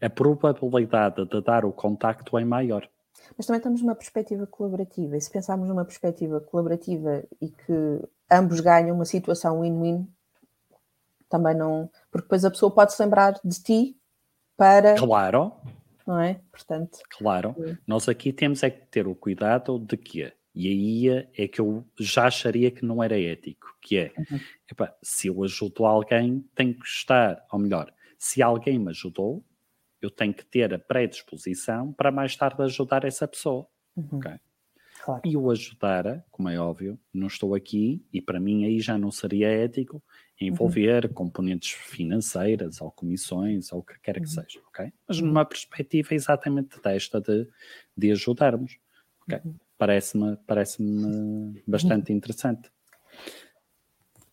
[0.00, 2.88] a probabilidade de dar o contacto é maior.
[3.36, 5.16] Mas também estamos numa perspectiva colaborativa.
[5.16, 10.06] E se pensarmos numa perspectiva colaborativa e que ambos ganham uma situação win-win,
[11.28, 11.90] também não.
[12.10, 13.96] Porque depois a pessoa pode se lembrar de ti
[14.56, 14.94] para.
[14.96, 15.52] Claro,
[16.06, 16.40] Não é?
[16.50, 17.54] Portanto, claro.
[17.58, 17.78] Sim.
[17.86, 20.68] Nós aqui temos é que ter o cuidado de que, e
[21.08, 24.40] aí é que eu já acharia que não era ético, que é, Uhum.
[24.70, 29.44] epá, se eu ajudo alguém, tem que estar, ou melhor, se alguém me ajudou,
[30.00, 33.66] eu tenho que ter a predisposição para mais tarde ajudar essa pessoa.
[33.96, 34.30] uhum, Ok.
[35.08, 35.22] Claro.
[35.24, 39.10] E o ajudar, como é óbvio, não estou aqui, e para mim aí já não
[39.10, 40.02] seria ético
[40.38, 44.92] envolver componentes financeiras ou comissões ou o que quer que seja, ok?
[45.08, 47.48] Mas numa perspectiva exatamente desta de,
[47.96, 48.78] de ajudarmos,
[49.22, 49.40] ok?
[49.78, 50.82] Parece-me parece
[51.66, 52.70] bastante interessante.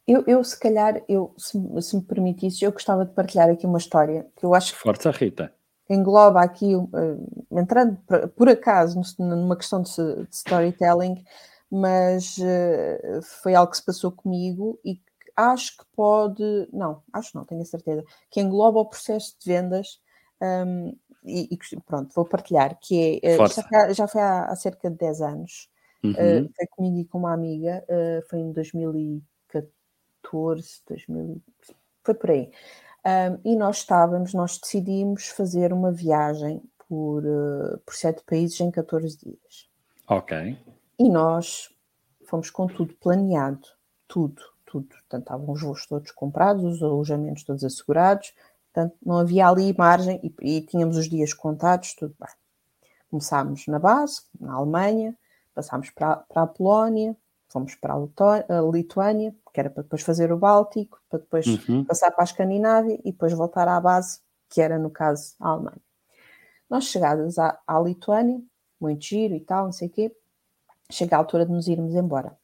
[0.05, 3.79] Eu, eu, se calhar, eu, se, se me permitisse, eu gostava de partilhar aqui uma
[3.79, 5.51] história que eu acho que Força, Rita.
[5.93, 7.97] Engloba aqui, uh, entrando
[8.35, 9.91] por, acaso numa questão de,
[10.31, 11.23] storytelling,
[11.69, 15.03] mas uh, foi algo que se passou comigo e que
[15.35, 19.99] acho que pode, não, acho não, tenho a certeza, que engloba o processo de vendas
[20.41, 23.61] um, e, e pronto, vou partilhar, que é, Força.
[23.61, 25.69] já foi, há- já foi há, há cerca de 10 anos,
[26.05, 26.45] Uhum.
[26.45, 31.41] Uh, foi comigo e com uma amiga, uh, foi em 2014, 2000,
[32.03, 32.51] foi por aí.
[33.05, 38.71] Um, e nós estávamos, nós decidimos fazer uma viagem por, uh, por sete países em
[38.71, 39.69] 14 dias.
[40.07, 40.57] Ok.
[40.97, 41.69] E nós
[42.25, 43.67] fomos com tudo planeado,
[44.07, 44.87] tudo, tudo.
[44.87, 48.33] Portanto, estavam os voos todos comprados, os alojamentos todos assegurados,
[48.73, 52.33] portanto, não havia ali margem e, e tínhamos os dias contados, tudo bem.
[53.09, 55.15] Começámos na base, na Alemanha,
[55.53, 57.15] passámos para, para a Polónia,
[57.47, 61.85] fomos para a, Lituânia, que era para depois fazer o Báltico, para depois Uhum.
[61.85, 65.81] passar para a Escandinávia e depois voltar à base, que era no caso a Alemanha.
[66.69, 68.41] Nós chegadas à, à Lituânia,
[68.81, 70.13] muito giro e tal, não sei o quê,
[70.91, 72.37] chega a altura de nos irmos embora.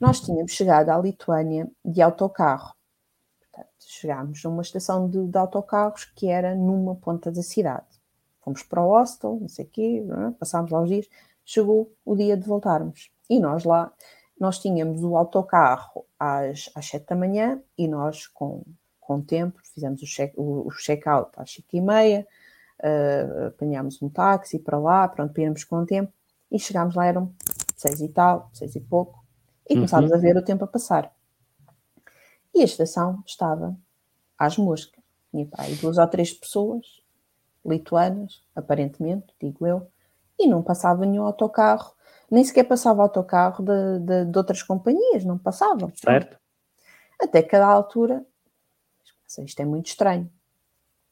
[0.00, 2.74] Nós tínhamos chegado à Lituânia de autocarro.
[3.38, 7.84] Portanto, chegámos numa estação de, de autocarros que era numa ponta da cidade.
[8.40, 10.30] Fomos para o hostel, não sei o quê, é?
[10.30, 11.06] passámos lá os dias,
[11.44, 13.10] chegou o dia de voltarmos.
[13.28, 13.92] E nós lá,
[14.40, 18.62] nós tínhamos o autocarro às, às 7 da manhã e nós, com,
[19.00, 20.36] com tempo, fizemos o check-
[20.78, 22.26] check-out às 5 e meia,
[22.80, 26.12] uh, apanhámos um táxi para lá, pronto, para irmos com tempo,
[26.50, 27.32] e chegámos lá, eram
[27.76, 29.24] seis e tal, seis e pouco,
[29.68, 30.16] e começámos Uhum.
[30.16, 31.12] a ver o tempo a passar.
[32.54, 33.76] E a estação estava
[34.38, 35.02] às moscas.
[35.30, 36.86] Tinha para aí duas ou três pessoas,
[37.64, 39.88] lituanas, aparentemente, digo eu,
[40.38, 41.94] e não passava nenhum autocarro,
[42.32, 45.92] nem sequer passava autocarro de, de, de outras companhias, não passavam.
[45.94, 46.38] Certo?
[47.20, 48.24] Até que a altura,
[49.44, 50.32] isto é muito estranho.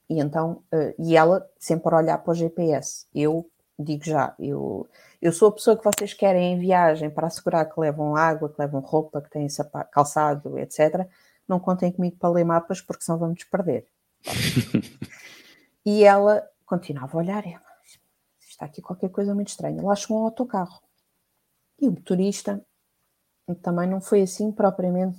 [0.09, 3.07] E então, eh, e ela sempre a olhar para o GPS.
[3.15, 4.89] Eu digo já, eu,
[5.21, 8.59] eu sou a pessoa que vocês querem em viagem para assegurar que levam água, que
[8.59, 11.07] levam roupa, que têm sapa- calçado, etc.
[11.47, 13.87] Não contem comigo para ler mapas porque senão vamos perder.
[15.85, 17.61] e ela continuava a olhar, ela,
[18.41, 19.83] está aqui qualquer coisa muito estranha.
[19.83, 20.81] Lá chegou um autocarro.
[21.81, 22.65] E o motorista
[23.63, 25.19] também não foi assim propriamente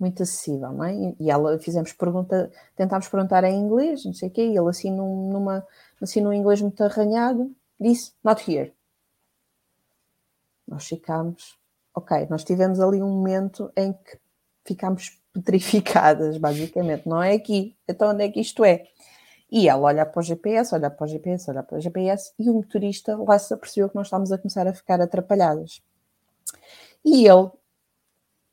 [0.00, 0.94] muito acessível, não é?
[0.94, 4.68] E- E ela fizemos pergunta, tentámos perguntar em inglês, não sei o quê, e ele
[4.70, 5.66] assim num, numa,
[6.02, 7.50] assim num inglês muito arranhado,
[7.80, 8.72] disse not here.
[10.66, 11.56] Nós ficámos,
[11.94, 14.18] ok, nós tivemos ali um momento em que
[14.66, 18.84] ficámos petrificadas, basicamente, não é aqui, então onde é que isto é?
[19.52, 22.48] E ela olha para o GPS, olha para o GPS, olha para o GPS, e
[22.48, 25.82] o motorista lá se apercebeu que nós estávamos a começar a ficar atrapalhadas.
[27.04, 27.50] E ele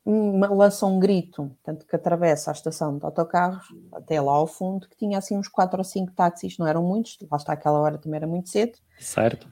[0.04, 4.96] lança um grito, tanto que atravessa a estação de autocarros até lá ao fundo, que
[4.98, 8.18] tinha assim uns quatro ou cinco táxis, não eram muitos, lá está aquela hora também
[8.18, 8.78] era muito cedo.
[8.98, 9.48] Certo.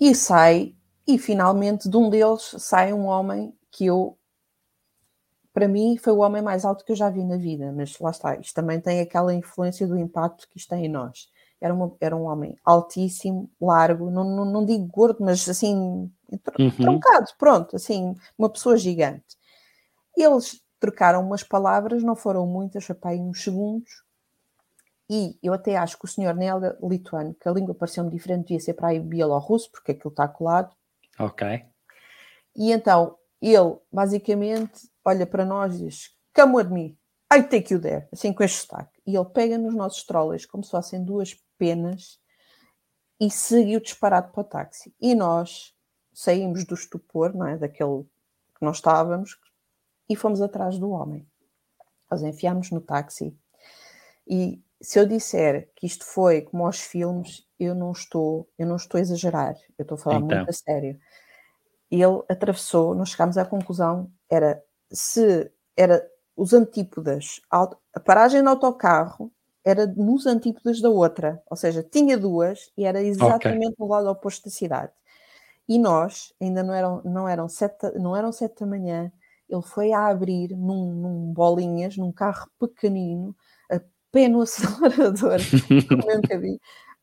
[0.00, 0.74] E sai,
[1.06, 4.17] e finalmente de um deles sai um homem que eu,
[5.58, 8.10] para mim, foi o homem mais alto que eu já vi na vida, mas lá
[8.10, 11.28] está, isto também tem aquela influência do impacto que isto tem em nós.
[11.60, 16.70] Era, uma, era um homem altíssimo, largo, não, não, não digo gordo, mas assim, uhum.
[16.80, 19.38] troncado, pronto, assim, uma pessoa gigante
[20.22, 24.04] eles trocaram umas palavras, não foram muitas, foi para aí uns segundos,
[25.10, 28.48] e eu até acho que o senhor nem é lituano, que a língua pareceu-me diferente,
[28.48, 30.74] devia ser para aí bielorrusso, porque aquilo está colado.
[31.18, 31.64] Ok.
[32.54, 36.98] E então, ele, basicamente, olha para nós e diz, come with me,
[37.32, 39.00] I take you there, assim com este sotaque.
[39.06, 42.18] E ele pega nos nossos trolleys como se fossem duas penas
[43.20, 44.94] e seguiu disparado para o táxi.
[45.00, 45.74] E nós
[46.12, 47.56] saímos do estupor, não é?
[47.56, 48.04] Daquele
[48.54, 49.38] que nós estávamos,
[50.08, 51.26] e fomos atrás do homem.
[52.10, 53.36] Nós enfiámos no táxi
[54.26, 58.76] e se eu disser que isto foi como aos filmes, eu não estou, eu não
[58.76, 60.36] estou a exagerar, eu estou a falar então.
[60.36, 60.98] muito a sério.
[61.90, 66.04] Ele atravessou, nós chegámos à conclusão, era se era
[66.36, 69.32] os antípodas, a paragem do autocarro
[69.64, 73.76] era nos antípodas da outra, ou seja, tinha duas e era exatamente okay.
[73.78, 74.92] no lado oposto da cidade.
[75.68, 79.12] E nós, ainda não eram, não eram, sete, não eram sete da manhã,
[79.48, 83.36] ele foi a abrir num, num bolinhas, num carro pequenino,
[83.70, 85.38] a pé no acelerador,
[85.88, 86.60] como eu nunca vi,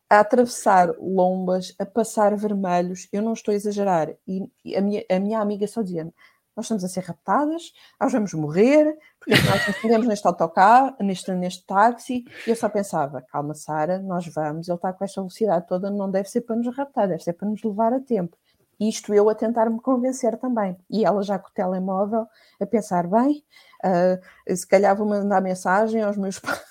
[0.08, 5.04] a atravessar lombas, a passar vermelhos, eu não estou a exagerar, e, e a, minha,
[5.10, 6.12] a minha amiga só dizia
[6.56, 11.30] nós estamos a ser raptadas, nós vamos morrer, porque nós nos prendemos neste autocarro, neste,
[11.32, 15.66] neste táxi, e eu só pensava, calma Sara, nós vamos, ele está com esta velocidade
[15.66, 18.38] toda, não deve ser para nos raptar, deve ser para nos levar a tempo.
[18.80, 20.76] Isto eu a tentar me convencer também.
[20.90, 22.26] E ela já com o telemóvel
[22.60, 23.42] a pensar, bem,
[23.84, 26.62] uh, se calhar vou mandar mensagem aos meus pais.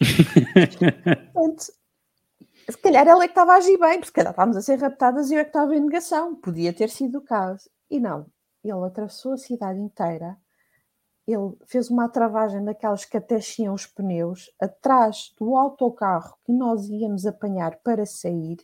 [1.34, 1.72] Portanto,
[2.70, 4.78] se calhar ela é que estava a agir bem, porque se calhar estávamos a ser
[4.78, 6.34] raptadas e eu é que estava em negação.
[6.36, 7.68] Podia ter sido o caso.
[7.90, 8.26] E não,
[8.62, 10.36] ele atravessou a cidade inteira,
[11.26, 16.88] ele fez uma travagem daquelas que até tinham os pneus, atrás do autocarro que nós
[16.88, 18.58] íamos apanhar para sair.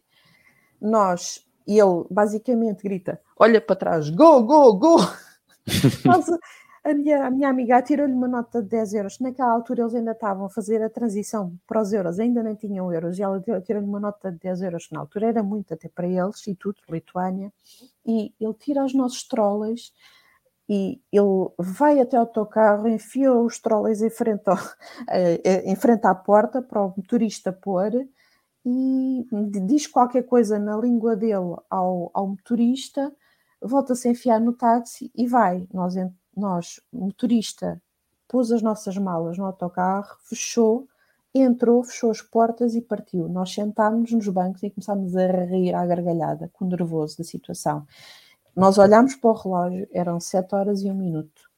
[0.81, 4.97] Nós e ele basicamente grita: olha para trás, go, go, go!
[6.91, 9.19] a, minha, a minha amiga tirou-lhe uma nota de 10 euros.
[9.19, 12.93] Naquela altura eles ainda estavam a fazer a transição para os euros, ainda nem tinham
[12.93, 15.89] euros, e ela tirou-lhe uma nota de 10 euros, que na altura era muito até
[15.89, 17.53] para eles e tudo, Lituânia.
[18.07, 19.93] E ele tira os nossos trolleys
[20.69, 24.57] e ele vai até o autocarro, enfia os trolleys em frente, ao,
[25.65, 28.07] em frente à porta para o motorista pôr
[28.65, 29.25] e
[29.65, 33.13] diz qualquer coisa na língua dele ao, ao motorista,
[33.63, 35.67] volta-se a enfiar no táxi e vai.
[35.73, 35.95] Nós,
[36.37, 37.81] nós, motorista,
[38.29, 40.89] pôs as nossas malas no autocarro, fechou,
[41.35, 43.29] entrou, fechou as portas e partiu.
[43.29, 47.87] Nós sentámos nos bancos e começámos a rir à gargalhada, com nervoso da situação.
[48.55, 51.51] Nós olhámos para o relógio, eram sete horas e um minuto.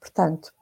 [0.00, 0.52] Portanto,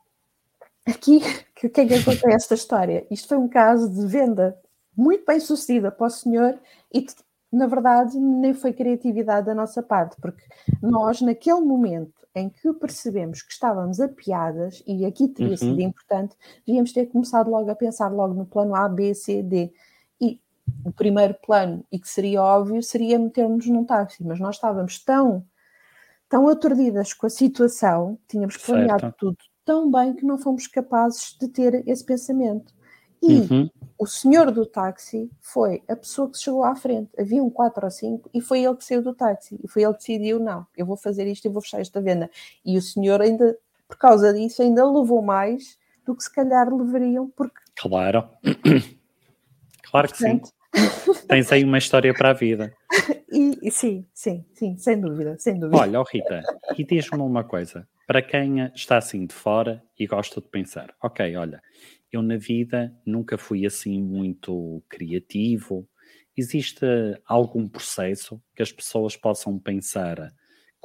[0.86, 1.18] aqui
[1.64, 3.06] o que é que acontece esta história?
[3.10, 4.58] Isto foi um caso de venda
[4.96, 6.58] muito bem sucedida para o senhor
[6.92, 7.06] e,
[7.52, 10.42] na verdade, nem foi criatividade da nossa parte, porque
[10.82, 15.56] nós, naquele momento em que percebemos que estávamos a piadas, e aqui teria uhum.
[15.56, 19.72] sido importante, devíamos ter começado logo a pensar logo no plano A, B, C, D.
[20.20, 20.38] E
[20.84, 25.46] o primeiro plano, e que seria óbvio, seria metermos num táxi, mas nós estávamos tão,
[26.28, 29.16] tão aturdidas com a situação, tínhamos planeado certo.
[29.16, 32.72] tudo tão bem que não fomos capazes de ter esse pensamento.
[33.22, 33.70] E uhum.
[33.98, 37.10] o senhor do táxi foi a pessoa que chegou à frente.
[37.18, 39.58] Havia um 4 ou 5 e foi ele que saiu do táxi.
[39.62, 42.30] E foi ele que decidiu: não, eu vou fazer isto e vou fechar esta venda.
[42.64, 43.56] E o senhor, ainda,
[43.88, 47.60] por causa disso, ainda levou mais do que se calhar levariam, porque.
[47.76, 48.28] Claro.
[49.88, 50.46] Claro que Portanto...
[50.48, 50.52] sim.
[51.28, 52.74] Tens aí uma história para a vida.
[53.32, 55.80] E, e, sim, sim, sim, sem dúvida, sem dúvida.
[55.80, 56.42] Olha, oh Rita,
[56.76, 61.36] e diz-me uma coisa para quem está assim de fora e gosta de pensar, ok,
[61.36, 61.60] olha,
[62.16, 65.88] eu na vida nunca fui assim muito criativo.
[66.36, 66.84] Existe
[67.24, 70.32] algum processo que as pessoas possam pensar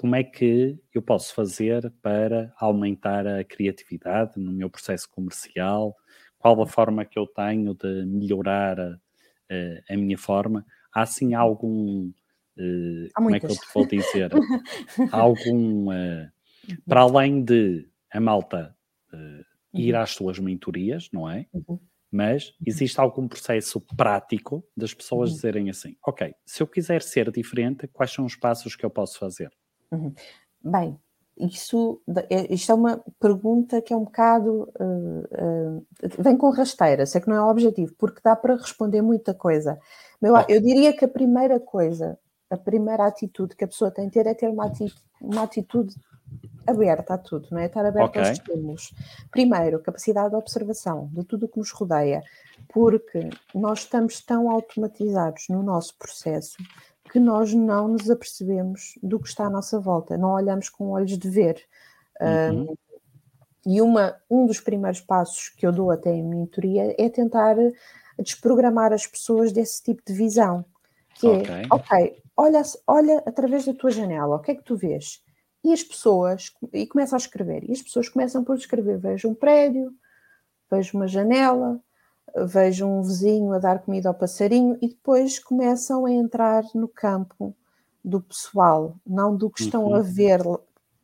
[0.02, 5.96] como é que eu posso fazer para aumentar a criatividade no meu processo comercial?
[6.40, 9.00] Qual a forma que eu tenho de melhorar a,
[9.50, 10.66] a, a minha forma?
[10.92, 12.12] Há assim algum.
[12.58, 13.52] Uh, como muitas.
[13.52, 14.32] é que eu te vou dizer?
[15.12, 15.90] algum.
[15.90, 16.32] Uh,
[16.88, 18.76] para além de a malta
[19.14, 20.02] uh, ir uhum.
[20.02, 21.46] às suas mentorias, não é?
[21.54, 21.80] Uhum.
[22.12, 25.36] mas existe algum processo prático das pessoas uhum.
[25.36, 29.18] dizerem assim: ok, se eu quiser ser diferente, quais são os passos que eu posso
[29.18, 29.52] fazer?
[29.92, 30.14] Uhum.
[30.64, 31.00] Bem,
[31.38, 34.72] isso, é, isto é uma pergunta que é um bocado.
[34.80, 35.86] Uh, uh,
[36.20, 39.80] vem com rasteira, sei que não é o objetivo, porque dá para responder muita coisa.
[40.22, 40.56] Eu, okay.
[40.56, 42.18] eu diria que a primeira coisa,
[42.50, 45.96] a primeira atitude que a pessoa tem de ter é ter uma atitude, uma atitude
[46.72, 47.68] aberta a tudo, não é?
[47.68, 48.22] Estar aberta okay.
[48.22, 48.94] aos estímulos.
[49.30, 52.24] Primeiro, capacidade de observação de tudo o que nos rodeia,
[52.70, 56.58] porque nós estamos tão automatizados no nosso processo
[57.12, 61.18] que nós não nos apercebemos do que está à nossa volta, não olhamos com olhos
[61.18, 61.62] de ver.
[62.20, 62.62] Uhum.
[62.72, 62.76] Um,
[63.66, 67.56] e uma, um dos primeiros passos que eu dou até em mentoria é tentar
[68.18, 70.66] desprogramar as pessoas desse tipo de visão.
[71.16, 71.56] Que é, okay.
[71.56, 75.22] é, ok, olha, olha através da tua janela, o que é que tu vês?
[75.64, 79.36] E as pessoas, e começa a escrever, e as pessoas começam por escrever, vejo um
[79.36, 79.94] prédio,
[80.70, 81.80] vejo uma janela,
[82.36, 87.56] vejo um vizinho a dar comida ao passarinho, e depois começam a entrar no campo
[88.04, 89.96] do pessoal, não do que estão uhum.
[89.96, 90.42] a ver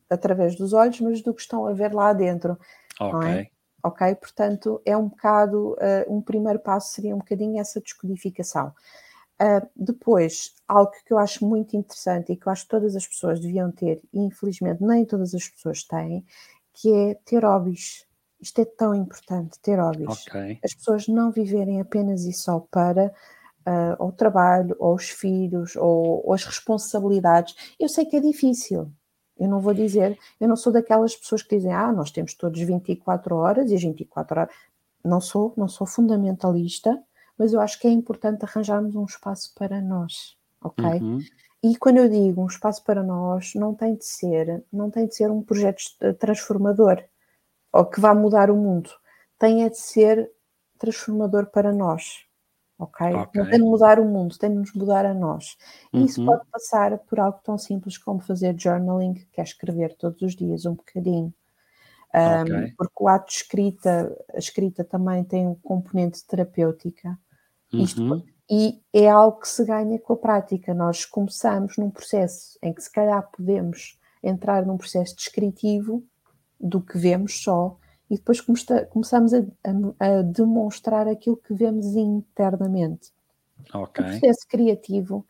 [0.09, 2.57] através dos olhos, mas do que estão a ver lá dentro.
[2.99, 3.29] Ok.
[3.29, 3.47] É?
[3.83, 4.15] Ok?
[4.15, 8.73] Portanto, é um bocado, uh, um primeiro passo seria um bocadinho essa descodificação.
[9.39, 13.05] Uh, depois, algo que eu acho muito interessante e que eu acho que todas as
[13.05, 16.25] pessoas deviam ter, e infelizmente nem todas as pessoas têm,
[16.73, 18.05] que é ter hobbies.
[18.41, 20.25] Isto é tão importante, ter hobbies.
[20.27, 20.59] Okay.
[20.63, 23.13] As pessoas não viverem apenas e só para
[23.67, 27.55] uh, o trabalho, ou os filhos, ou, ou as responsabilidades.
[27.79, 28.91] Eu sei que é difícil,
[29.39, 32.59] eu não vou dizer, eu não sou daquelas pessoas que dizem, ah, nós temos todos
[32.59, 34.55] 24 horas e as 24 horas.
[35.03, 37.01] Não sou, não sou fundamentalista,
[37.37, 40.85] mas eu acho que é importante arranjarmos um espaço para nós, ok?
[40.85, 41.19] Uhum.
[41.63, 45.15] E quando eu digo um espaço para nós, não tem de ser, não tem de
[45.15, 45.83] ser um projeto
[46.19, 47.03] transformador
[47.71, 48.89] ou que vá mudar o mundo.
[49.37, 50.31] Tem é de ser
[50.77, 52.25] transformador para nós,
[52.77, 53.07] ok?
[53.07, 53.41] okay.
[53.41, 55.57] Não tem de mudar o mundo, tem de nos mudar a nós.
[55.91, 56.05] E uhum.
[56.05, 60.35] isso pode passar por algo tão simples como fazer journaling, que é escrever todos os
[60.35, 61.33] dias um bocadinho.
[62.13, 62.73] Um, okay.
[62.77, 67.17] Porque o ato de escrita, a escrita também tem um componente terapêutica.
[67.73, 68.23] Isto, uhum.
[68.49, 70.73] E é algo que se ganha com a prática.
[70.73, 76.03] Nós começamos num processo em que se calhar podemos entrar num processo descritivo
[76.59, 77.77] do que vemos só
[78.09, 78.39] e depois
[78.89, 79.39] começamos a,
[79.99, 83.11] a, a demonstrar aquilo que vemos internamente.
[83.73, 84.05] Okay.
[84.05, 85.25] O processo criativo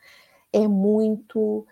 [0.54, 1.66] é muito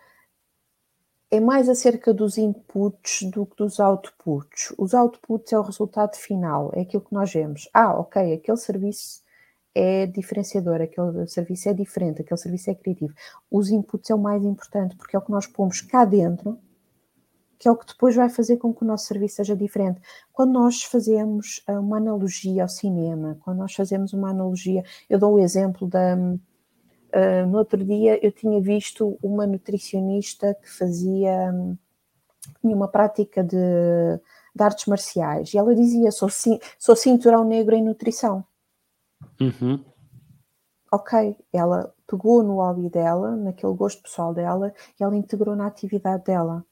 [1.29, 4.73] é mais acerca dos inputs do que dos outputs.
[4.77, 7.69] Os outputs é o resultado final, é aquilo que nós vemos.
[7.73, 9.24] Ah, ok, aquele serviço
[9.75, 13.13] é diferenciador, aquele serviço é diferente, aquele serviço é criativo.
[13.51, 16.57] Os inputs é o mais importante, porque é o que nós pomos cá dentro,
[17.59, 19.99] que é o que depois vai fazer com que o nosso serviço seja diferente.
[20.31, 25.33] Quando nós fazemos ah, uma analogia ao cinema, quando nós fazemos uma analogia, eu dou
[25.33, 26.15] o exemplo da.
[26.15, 31.53] Uh, no outro dia eu tinha visto uma nutricionista que fazia.
[32.61, 33.57] tinha uma prática de,
[34.55, 36.29] de artes marciais e ela dizia: sou,
[36.77, 38.45] sou cinturão negro em nutrição.
[39.39, 39.83] Uhum.
[40.91, 46.23] Ok, ela pegou no hobby dela, naquele gosto pessoal dela, e ela integrou na atividade
[46.23, 46.65] dela.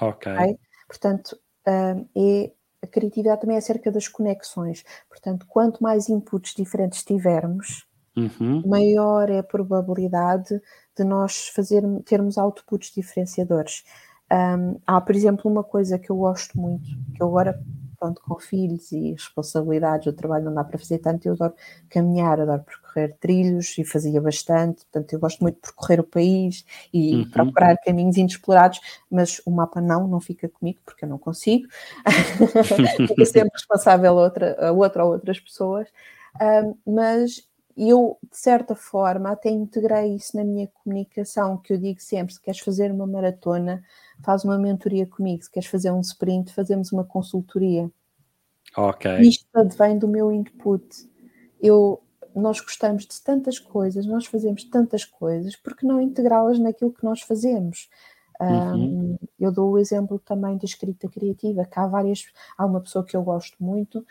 [0.00, 0.32] Ok.
[0.32, 0.58] okay?
[0.88, 4.84] Portanto, um, é, a criatividade também é acerca das conexões.
[5.08, 7.86] Portanto, quanto mais inputs diferentes tivermos,
[8.16, 8.62] uhum.
[8.66, 10.60] maior é a probabilidade
[10.96, 13.84] de nós fazer, termos outputs diferenciadores.
[14.32, 17.62] Um, há, por exemplo, uma coisa que eu gosto muito, que eu agora
[17.98, 21.54] pronto, com filhos e responsabilidades, o trabalho não dá para fazer tanto, eu adoro
[21.88, 26.64] caminhar, adoro percorrer trilhos e fazia bastante, portanto eu gosto muito de percorrer o país
[26.92, 27.30] e uhum.
[27.30, 28.80] procurar caminhos inexplorados,
[29.10, 31.66] mas o mapa não, não fica comigo porque eu não consigo,
[33.08, 35.88] fica sempre responsável a outra, a outra ou outras pessoas,
[36.40, 37.45] um, mas
[37.76, 42.40] eu, de certa forma, até integrei isso na minha comunicação, que eu digo sempre, se
[42.40, 43.84] queres fazer uma maratona,
[44.24, 47.90] faz uma mentoria comigo, se queres fazer um sprint, fazemos uma consultoria.
[48.76, 49.18] Ok.
[49.20, 49.46] Isto
[49.76, 50.84] vem do meu input.
[51.60, 52.02] Eu,
[52.34, 57.20] nós gostamos de tantas coisas, nós fazemos tantas coisas, porque não integrá-las naquilo que nós
[57.20, 57.90] fazemos?
[58.40, 59.14] Uhum.
[59.14, 63.04] Um, eu dou o exemplo também da escrita criativa, que há várias, há uma pessoa
[63.04, 64.04] que eu gosto muito,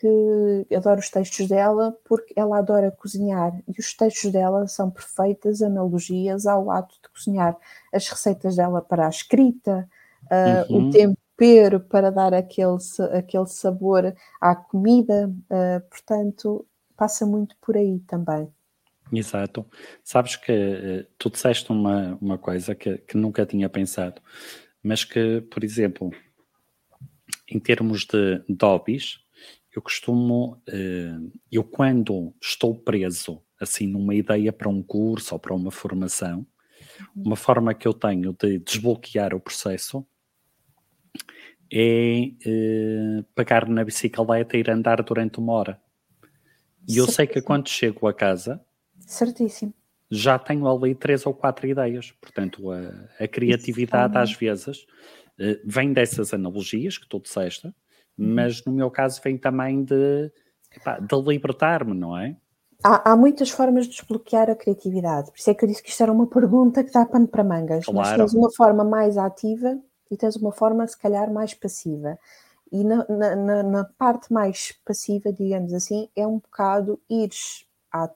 [0.00, 5.62] que adoro os textos dela porque ela adora cozinhar e os textos dela são perfeitas
[5.62, 7.56] analogias ao ato de cozinhar.
[7.92, 9.88] As receitas dela para a escrita,
[10.24, 10.88] uh, uhum.
[10.88, 12.76] o tempero para dar aquele,
[13.12, 16.66] aquele sabor à comida, uh, portanto,
[16.96, 18.48] passa muito por aí também.
[19.12, 19.64] Exato.
[20.02, 24.20] Sabes que uh, tu disseste uma, uma coisa que, que nunca tinha pensado,
[24.82, 26.10] mas que, por exemplo,
[27.48, 29.25] em termos de, de hobbies,
[29.76, 30.60] eu costumo,
[31.52, 36.46] eu quando estou preso assim numa ideia para um curso ou para uma formação,
[37.14, 40.06] uma forma que eu tenho de desbloquear o processo
[41.72, 45.80] é eh, pegar na bicicleta e ir andar durante uma hora.
[46.88, 48.64] E eu sei que quando chego a casa,
[49.00, 49.74] certíssimo,
[50.08, 52.12] já tenho ali três ou quatro ideias.
[52.20, 54.86] Portanto, a, a criatividade às vezes
[55.38, 57.74] eh, vem dessas analogias que tu disseste, uhum.
[58.16, 60.30] Mas no meu caso vem também de,
[61.00, 62.36] de libertar-me, não é?
[62.82, 65.30] Há, há, muitas formas de desbloquear a criatividade.
[65.30, 67.42] Por isso é que eu disse que isto era uma pergunta que dá pano para
[67.42, 67.84] mangas.
[67.84, 67.98] Claro.
[67.98, 69.78] Mas tens uma forma mais ativa
[70.10, 72.18] e tens uma forma, se calhar, mais passiva.
[72.70, 78.10] E na, na, na parte mais passiva, digamos assim, é um bocado ires à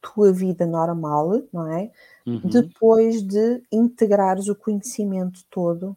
[0.00, 1.90] tua vida normal, não é?
[2.26, 2.40] Uhum.
[2.44, 5.96] Depois de integrares o conhecimento todo,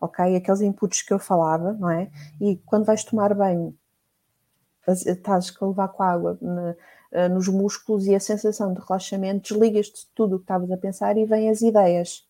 [0.00, 0.36] ok?
[0.36, 2.10] Aqueles inputs que eu falava, não é?
[2.40, 3.76] E quando vais tomar banho,
[4.88, 6.74] estás a levar com água na,
[7.12, 10.76] eh, nos músculos e a sensação de relaxamento, desligas-te de tudo o que estavas a
[10.76, 12.26] pensar e vêm as ideias.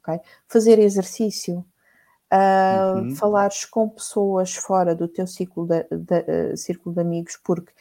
[0.00, 0.20] Okay?
[0.48, 1.64] Fazer exercício,
[2.32, 3.14] uh, uhum.
[3.14, 7.72] falares com pessoas fora do teu círculo de, de, uh, círculo de amigos, porque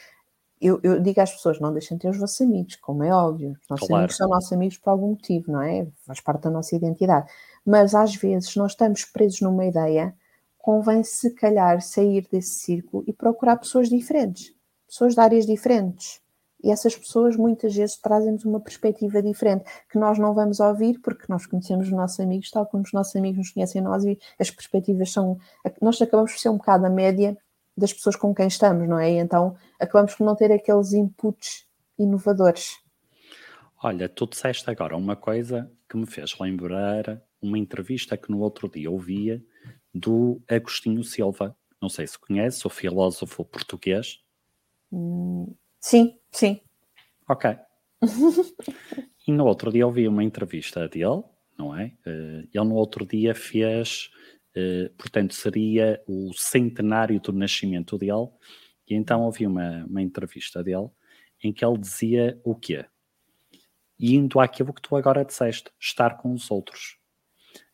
[0.60, 3.52] eu, eu, digo às pessoas, não deixem de ter os vossos amigos, como é óbvio.
[3.62, 4.02] Os nossos claro.
[4.02, 5.88] amigos são nossos amigos por algum motivo, não é?
[6.06, 7.32] Faz parte da nossa identidade.
[7.66, 10.16] Mas às vezes nós estamos presos numa ideia,
[10.58, 14.54] convém se calhar sair desse círculo e procurar pessoas diferentes
[14.90, 16.22] pessoas de áreas diferentes.
[16.62, 21.26] E essas pessoas muitas vezes trazem-nos uma perspectiva diferente, que nós não vamos ouvir porque
[21.30, 24.52] nós conhecemos os nossos amigos, tal como os nossos amigos nos conhecem nós, e as
[24.52, 25.38] perspectivas são.
[25.82, 27.38] Nós acabamos por ser um bocado a média
[27.78, 29.10] das pessoas com quem estamos, não é?
[29.10, 31.66] E então acabamos por não ter aqueles inputs
[31.98, 32.78] inovadores.
[33.82, 38.70] Olha, tu disseste agora uma coisa que me fez lembrar uma entrevista que no outro
[38.70, 39.42] dia ouvia
[39.94, 41.56] do Agostinho Silva.
[41.82, 44.22] Não sei se conhece, o filósofo português
[45.80, 46.60] sim, sim.
[47.28, 47.56] Ok.
[49.28, 51.24] e no outro dia eu vi uma entrevista dele,
[51.58, 51.94] não é?
[52.06, 54.10] Eh, ele no outro dia fez,
[54.56, 58.28] eh, portanto, seria o centenário do nascimento dele,
[58.90, 60.90] e então ouvi uma, uma entrevista dele
[61.44, 62.86] em que ele dizia o quê?
[64.00, 66.98] Indo àquilo que tu agora disseste, estar com os outros.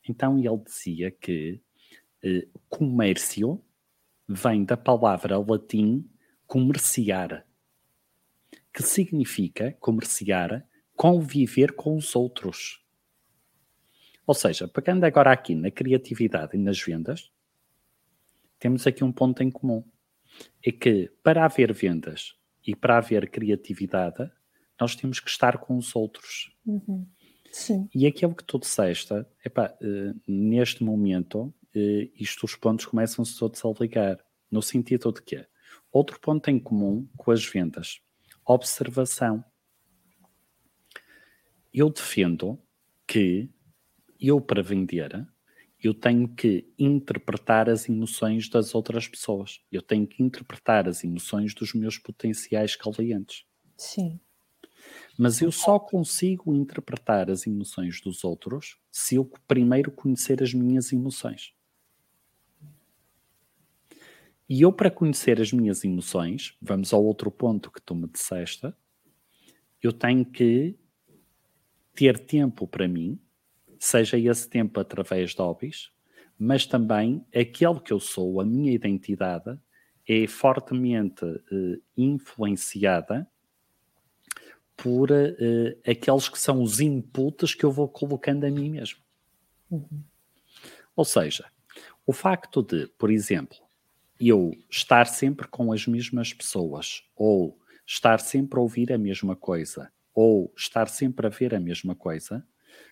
[0.07, 1.61] Então ele dizia que
[2.23, 3.63] eh, comércio
[4.28, 6.09] vem da palavra latim
[6.47, 7.45] comerciar,
[8.73, 12.84] que significa comerciar, conviver com os outros.
[14.26, 17.32] Ou seja, pegando agora aqui na criatividade e nas vendas,
[18.57, 19.84] temos aqui um ponto em comum.
[20.65, 24.32] É que para haver vendas e para haver criatividade,
[24.80, 26.51] nós temos que estar com os outros.
[26.65, 27.07] Uhum.
[27.51, 27.89] Sim.
[27.93, 29.13] E aquilo que tu disseste,
[29.43, 34.23] epá, uh, neste momento, uh, isto os pontos começam-se todos a ligar.
[34.51, 35.45] No sentido de que
[35.95, 38.01] Outro ponto em comum com as vendas:
[38.45, 39.41] observação.
[41.73, 42.59] Eu defendo
[43.07, 43.49] que
[44.19, 45.26] eu, para vender,
[45.82, 49.61] eu tenho que interpretar as emoções das outras pessoas.
[49.71, 53.45] Eu tenho que interpretar as emoções dos meus potenciais clientes.
[53.78, 54.19] Sim.
[55.17, 60.91] Mas eu só consigo interpretar as emoções dos outros se eu primeiro conhecer as minhas
[60.91, 61.53] emoções.
[64.47, 68.71] E eu, para conhecer as minhas emoções, vamos ao outro ponto que tu me disseste,
[69.81, 70.77] eu tenho que
[71.95, 73.19] ter tempo para mim,
[73.79, 75.91] seja esse tempo através de hobbies,
[76.38, 79.57] mas também aquele que eu sou, a minha identidade,
[80.07, 83.27] é fortemente uh, influenciada
[84.76, 88.99] por uh, aqueles que são os inputs que eu vou colocando a mim mesmo.
[89.71, 90.03] Uhum.
[90.95, 91.45] Ou seja,
[92.05, 93.57] o facto de, por exemplo,
[94.19, 99.91] eu estar sempre com as mesmas pessoas, ou estar sempre a ouvir a mesma coisa,
[100.13, 102.45] ou estar sempre a ver a mesma coisa,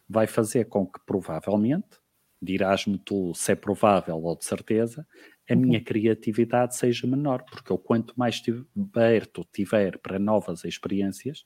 [0.08, 2.00] vai fazer com que provavelmente,
[2.44, 5.06] dirás-me tu se é provável ou de certeza,
[5.50, 5.84] a minha uhum.
[5.84, 8.42] criatividade seja menor, porque eu quanto mais
[8.76, 11.46] aberto tiver para novas experiências,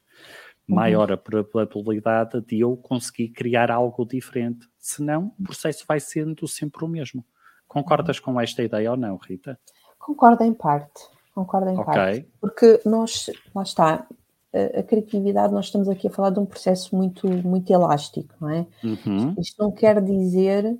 [0.67, 0.75] uhum.
[0.75, 4.67] maior a probabilidade de eu conseguir criar algo diferente.
[4.77, 7.25] Senão, o processo vai sendo sempre o mesmo.
[7.67, 9.59] Concordas com esta ideia ou não, Rita?
[9.99, 11.01] Concordo em parte.
[11.33, 11.85] Concordo em okay.
[11.85, 12.27] parte.
[12.39, 14.07] Porque nós, lá está,
[14.53, 18.49] a, a, criatividade, nós estamos aqui a falar de um processo muito, muito elástico, não
[18.49, 18.65] é?
[18.83, 19.35] Uhum.
[19.39, 20.77] Isto não quer dizer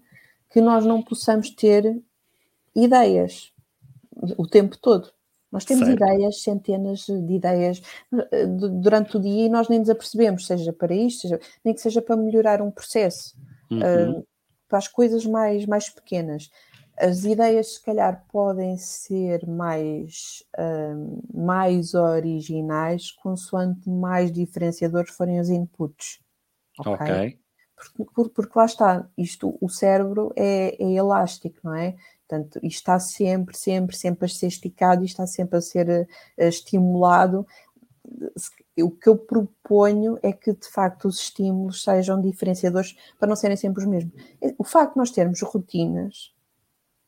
[0.57, 2.01] que nós não possamos ter
[2.75, 3.53] ideias
[4.39, 5.07] o tempo todo.
[5.51, 6.03] Nós temos certo.
[6.03, 7.79] ideias, centenas de ideias
[8.31, 11.79] eh, durante o dia e nós nem nos apercebemos, seja para isto, seja, nem que
[11.81, 13.37] seja para melhorar um processo,
[13.69, 14.19] uhum.
[14.19, 14.27] uh,
[14.67, 16.49] para as coisas mais, mais pequenas.
[16.97, 25.49] as ideias, se calhar, podem ser mais, uh, mais originais, consoante mais diferenciadores forem os
[25.49, 26.19] inputs.
[26.79, 26.93] Ok.
[26.93, 27.46] okay.
[27.95, 31.95] Porque, porque, lá está, isto, o cérebro é, é, elástico, não é?
[32.27, 36.43] Portanto, isto está sempre, sempre, sempre a ser esticado e está sempre a ser uh,
[36.43, 37.45] estimulado.
[38.79, 43.55] O que eu proponho é que, de facto, os estímulos sejam diferenciadores para não serem
[43.55, 44.13] sempre os mesmos.
[44.57, 46.33] O facto de nós termos rotinas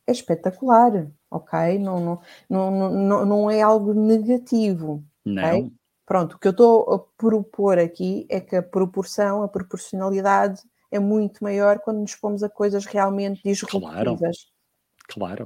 [0.05, 1.79] é espetacular, ok?
[1.79, 5.03] Não, não, não, não, não é algo negativo.
[5.25, 5.43] Não.
[5.43, 5.78] Okay?
[6.09, 10.59] Pronto, o que eu estou a propor aqui é que a proporção, a proporcionalidade
[10.91, 14.47] é muito maior quando nos pomos a coisas realmente disruptivas.
[15.07, 15.45] Claro,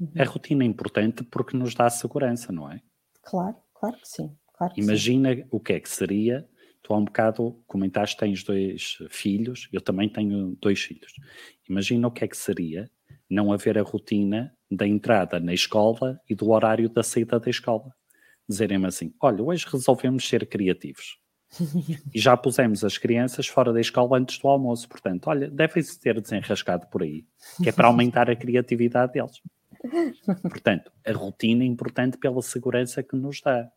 [0.00, 0.10] Uhum.
[0.18, 2.80] A rotina é importante porque nos dá segurança, não é?
[3.20, 4.34] Claro, claro que sim.
[4.56, 5.44] Claro que Imagina sim.
[5.50, 6.48] o que é que seria
[6.82, 11.12] tu há um bocado comentaste tens dois filhos, eu também tenho dois filhos.
[11.68, 12.90] Imagina o que é que seria
[13.28, 17.94] não haver a rotina da entrada na escola e do horário da saída da escola.
[18.48, 21.18] Dizerem-me assim: olha, hoje resolvemos ser criativos.
[22.14, 24.88] e já pusemos as crianças fora da escola antes do almoço.
[24.88, 27.24] Portanto, olha, devem-se ter desenrascado por aí,
[27.62, 29.40] que é para aumentar a criatividade deles.
[30.42, 33.70] Portanto, a rotina é importante pela segurança que nos dá.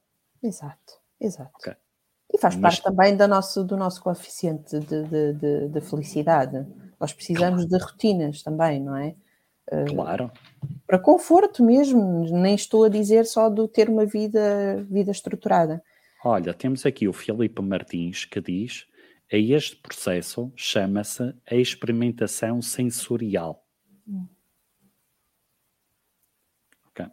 [0.44, 1.52] Exato, exato.
[1.58, 1.76] Okay.
[2.34, 2.80] E faz Mas...
[2.80, 6.66] parte também do nosso, do nosso coeficiente de, de, de, de felicidade.
[7.00, 7.70] Nós precisamos claro.
[7.70, 9.16] de rotinas também, não é?
[9.88, 10.32] Claro.
[10.86, 15.82] Para conforto mesmo, nem estou a dizer só do ter uma vida, vida estruturada.
[16.24, 18.86] Olha, temos aqui o Filipe Martins que diz:
[19.32, 23.66] a este processo chama-se a experimentação sensorial.
[24.08, 24.28] Hum.
[26.90, 27.08] Okay.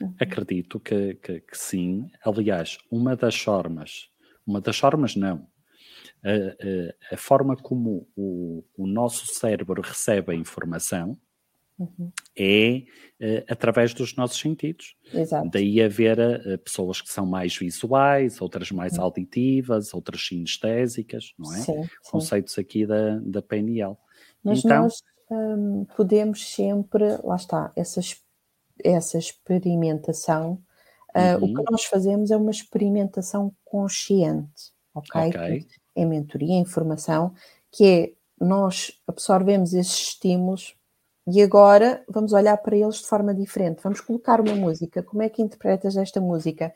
[0.00, 0.14] Uhum.
[0.20, 2.10] Acredito que, que, que, sim.
[2.24, 4.10] Aliás, uma das formas,
[4.44, 5.46] uma das formas não,
[6.24, 11.16] a, a, a forma como o, o nosso cérebro recebe a informação
[11.78, 12.12] Uhum.
[12.38, 12.84] É
[13.20, 14.96] uh, através dos nossos sentidos.
[15.12, 15.50] Exato.
[15.50, 19.04] Daí haver uh, pessoas que são mais visuais, outras mais uhum.
[19.04, 21.58] auditivas, outras sinestésicas, não é?
[21.58, 22.60] Sim, Conceitos sim.
[22.60, 23.96] aqui da, da PNL.
[24.42, 28.00] Mas então, nós um, podemos sempre, lá está, essa,
[28.82, 30.62] essa experimentação.
[31.14, 31.44] Uh, uhum.
[31.44, 31.66] O que uhum.
[31.70, 35.28] nós fazemos é uma experimentação consciente, ok?
[35.28, 35.66] okay.
[35.96, 37.34] É mentoria, informação,
[37.70, 40.76] que é nós absorvemos esses estímulos
[41.26, 43.82] e agora vamos olhar para eles de forma diferente.
[43.82, 45.02] Vamos colocar uma música.
[45.02, 46.72] Como é que interpretas esta música?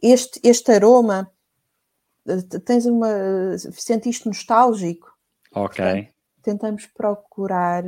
[0.00, 1.30] Este, este aroma,
[2.26, 3.58] eh, tens uma.
[3.58, 5.12] sentiste nostálgico?
[5.54, 5.84] Ok.
[5.84, 7.84] Portanto, tentamos procurar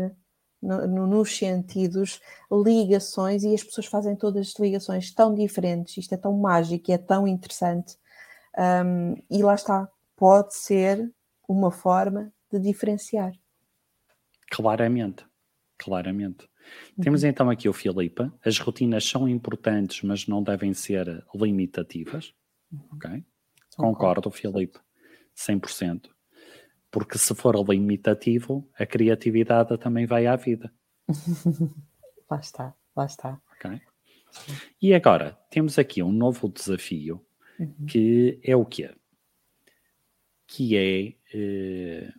[0.61, 2.21] no, no, nos sentidos
[2.53, 5.97] ligações e as pessoas fazem todas as ligações tão diferentes.
[5.97, 7.97] Isto é tão mágico, é tão interessante.
[8.57, 9.89] Um, e lá está.
[10.15, 11.11] Pode ser
[11.49, 13.33] uma forma de diferenciar.
[14.51, 15.25] Claramente
[15.85, 16.49] claramente.
[16.97, 17.05] Uhum.
[17.05, 18.31] Temos então aqui o Filipe.
[18.45, 22.35] As rotinas são importantes, mas não devem ser limitativas.
[22.73, 22.89] Uhum.
[22.93, 23.25] Ok?
[23.77, 24.79] Concordo, Filipe.
[25.37, 26.09] 100%.
[26.91, 30.73] Porque se for limitativo, a criatividade também vai à vida.
[32.31, 33.41] lá está, lá está.
[33.57, 33.81] Ok?
[34.81, 37.25] E agora, temos aqui um novo desafio,
[37.59, 37.87] uhum.
[37.87, 38.95] que é o quê?
[40.47, 41.15] Que é...
[41.33, 42.13] Eh,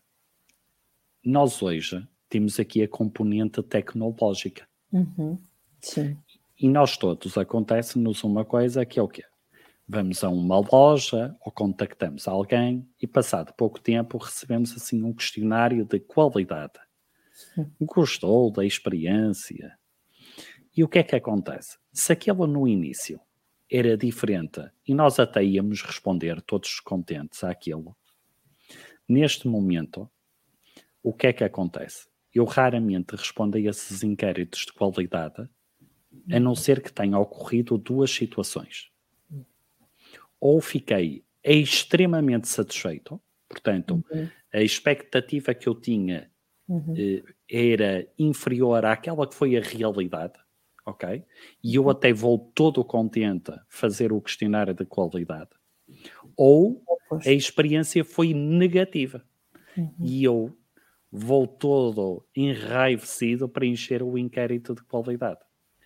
[1.23, 4.67] nós hoje temos aqui a componente tecnológica.
[4.91, 5.39] Uhum.
[5.79, 6.17] Sim.
[6.59, 9.23] E nós todos, acontece-nos uma coisa que é o quê?
[9.87, 15.85] Vamos a uma loja ou contactamos alguém e passado pouco tempo recebemos assim um questionário
[15.85, 16.77] de qualidade.
[17.31, 17.71] Sim.
[17.79, 19.79] Gostou da experiência?
[20.75, 21.77] E o que é que acontece?
[21.93, 23.17] Se aquilo no início
[23.71, 27.95] era diferente e nós até íamos responder todos contentes àquilo,
[29.07, 30.11] neste momento,
[31.01, 32.13] o que é que acontece?
[32.35, 35.49] Eu raramente respondo a esses inquéritos de qualidade,
[36.29, 38.91] a não ser que tenha ocorrido duas situações.
[40.39, 44.27] Ou fiquei extremamente satisfeito, portanto, uhum.
[44.53, 46.29] a expectativa que eu tinha
[46.67, 46.93] uhum.
[46.97, 50.33] eh, era inferior àquela que foi a realidade,
[50.85, 51.23] ok?
[51.63, 51.89] E eu uhum.
[51.89, 55.51] até vou todo contente fazer o questionário de qualidade.
[56.35, 56.83] Ou
[57.25, 59.23] a experiência foi negativa.
[59.77, 59.93] Uhum.
[59.99, 60.57] E eu
[61.15, 65.39] vou todo enraivecido para encher o inquérito de qualidade.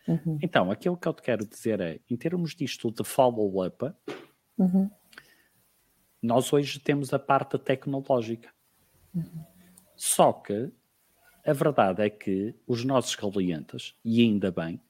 [0.07, 0.39] Uhum.
[0.41, 3.93] Então, aquilo que eu te quero dizer é, em termos disto de follow-up,
[4.57, 4.89] uhum.
[6.21, 8.49] nós hoje temos a parte tecnológica.
[9.13, 9.45] Uhum.
[9.95, 10.71] Só que
[11.45, 14.81] a verdade é que os nossos clientes, e ainda bem,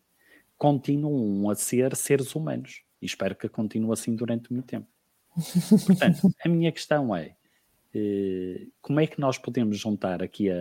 [0.58, 2.84] continuam a ser seres humanos.
[3.02, 4.88] E espero que continue assim durante muito tempo.
[5.86, 7.36] Portanto, a minha questão é:
[8.82, 10.56] como é que nós podemos juntar aqui a,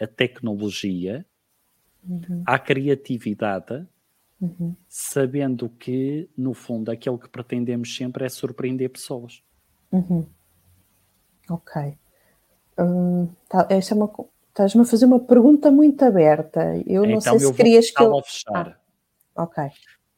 [0.00, 1.24] a, a tecnologia
[2.08, 2.42] uhum.
[2.46, 3.86] à criatividade,
[4.40, 4.74] uhum.
[4.88, 9.42] sabendo que, no fundo, aquilo que pretendemos sempre é surpreender pessoas.
[9.92, 10.26] Uhum.
[11.48, 11.96] Ok.
[12.78, 14.12] Hum, tá, essa é uma.
[14.48, 16.82] Estás-me a fazer uma pergunta muito aberta.
[16.86, 18.22] Eu não então, sei se querias que eu.
[18.22, 18.80] Fechar.
[19.34, 19.64] Ah, ok.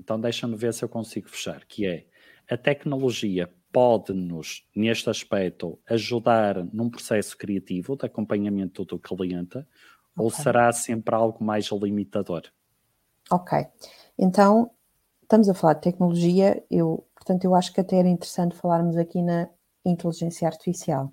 [0.00, 2.06] Então deixa-me ver se eu consigo fechar, que é
[2.48, 9.66] a tecnologia pode-nos, neste aspecto, ajudar num processo criativo de acompanhamento do cliente okay.
[10.16, 12.42] ou será sempre algo mais limitador?
[13.30, 13.56] Ok.
[14.18, 14.72] Então,
[15.22, 19.22] estamos a falar de tecnologia, eu, portanto, eu acho que até era interessante falarmos aqui
[19.22, 19.48] na
[19.84, 21.12] inteligência artificial.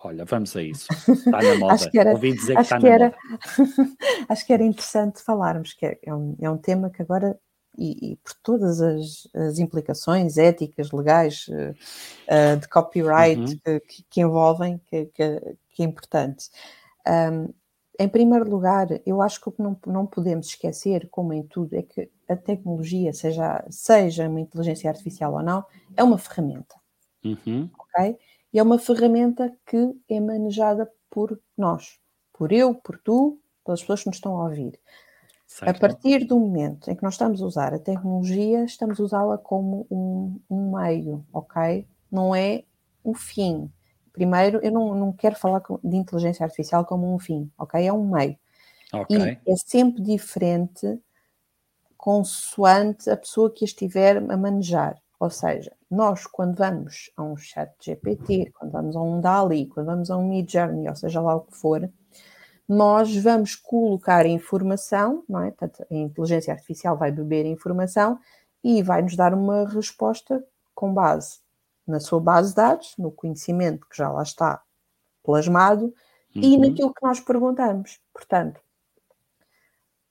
[0.00, 0.88] Olha, vamos a isso.
[1.08, 1.74] Está na moda.
[1.74, 3.92] acho que era, Ouvi dizer que está que na era, moda.
[4.28, 7.38] acho que era interessante falarmos, que é, é um, é um tema que agora
[7.76, 13.80] e, e, por todas as, as, implicações éticas, legais, uh, de copyright uhum.
[13.86, 16.50] que, que, envolvem, que, que, que é importante.
[17.06, 17.52] Um,
[17.98, 21.74] em primeiro lugar, eu acho que o que não, não podemos esquecer, como em tudo,
[21.76, 25.64] é que a tecnologia, seja, seja uma inteligência artificial ou não,
[25.96, 26.74] é uma ferramenta.
[27.24, 27.70] Uhum.
[27.78, 28.18] Ok?
[28.52, 31.98] E é uma ferramenta que é manejada por nós,
[32.32, 34.78] por eu, por tu, pelas pessoas que nos estão a ouvir.
[35.52, 35.68] Certo.
[35.68, 39.36] A partir do momento em que nós estamos a usar a tecnologia, estamos a usá-la
[39.36, 41.86] como um, um, meio, ok?
[42.10, 42.64] Não é
[43.04, 43.70] um fim.
[44.14, 47.86] Primeiro, eu não, não quero falar de inteligência artificial como um fim, ok?
[47.86, 48.34] É um meio.
[48.94, 49.38] Okay.
[49.46, 50.98] E é sempre diferente
[51.98, 54.96] consoante a pessoa que estiver a manejar.
[55.20, 59.86] Ou seja, nós quando vamos a um chat GPT, quando vamos a um DALI, quando
[59.86, 61.86] vamos a um Midjourney, ou seja lá o que for,
[62.72, 65.50] nós vamos colocar informação, não é?
[65.50, 68.18] Portanto, a inteligência artificial vai beber informação
[68.64, 70.42] e vai nos dar uma resposta
[70.74, 71.40] com base
[71.86, 74.62] na sua base de dados, no conhecimento que já lá está
[75.22, 75.86] plasmado
[76.34, 76.42] uhum.
[76.42, 78.00] e naquilo que nós perguntamos.
[78.12, 78.60] Portanto,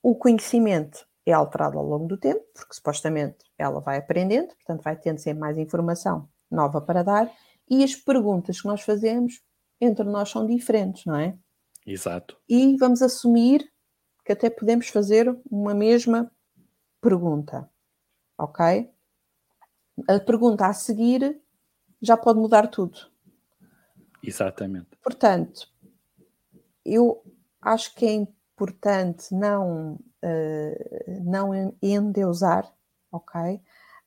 [0.03, 4.95] o conhecimento é alterado ao longo do tempo, porque supostamente ela vai aprendendo, portanto, vai
[4.95, 7.31] tendo sempre mais informação nova para dar,
[7.69, 9.41] e as perguntas que nós fazemos
[9.79, 11.37] entre nós são diferentes, não é?
[11.85, 12.37] Exato.
[12.47, 13.71] E vamos assumir
[14.23, 16.31] que até podemos fazer uma mesma
[17.01, 17.69] pergunta,
[18.37, 18.89] ok?
[20.07, 21.41] A pergunta a seguir
[22.01, 23.11] já pode mudar tudo.
[24.23, 24.89] Exatamente.
[25.03, 25.67] Portanto,
[26.85, 27.23] eu
[27.61, 32.71] acho que é importante não, uh, não endeusar,
[33.11, 33.55] ok?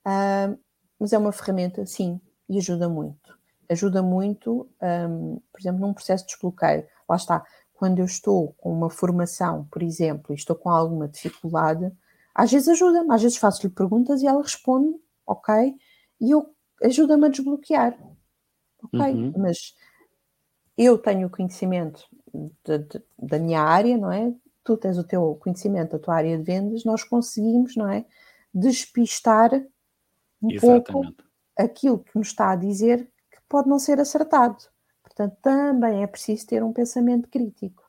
[0.07, 0.59] Uh,
[0.99, 3.37] mas é uma ferramenta, sim, e ajuda muito.
[3.69, 6.87] Ajuda muito, um, por exemplo, num processo de desbloqueio.
[7.09, 7.45] Lá está,
[7.85, 11.93] quando eu estou com uma formação, por exemplo, e estou com alguma dificuldade,
[12.35, 15.77] às vezes ajuda-me, às vezes faço-lhe perguntas e ela responde, ok,
[16.19, 16.49] e eu
[16.83, 17.95] ajuda-me a desbloquear,
[18.83, 19.35] ok, uhum.
[19.37, 19.77] mas
[20.79, 22.09] eu tenho o conhecimento
[22.65, 24.33] de, de, da minha área, não é?
[24.65, 28.07] Tu tens o teu conhecimento da tua área de vendas, nós conseguimos, não é?
[28.55, 29.53] Despistar
[30.41, 30.91] um Exatamente.
[30.91, 31.15] pouco
[31.55, 34.57] aquilo que nos está a dizer que pode não ser acertado.
[35.15, 37.89] Portanto, também é preciso ter um pensamento crítico.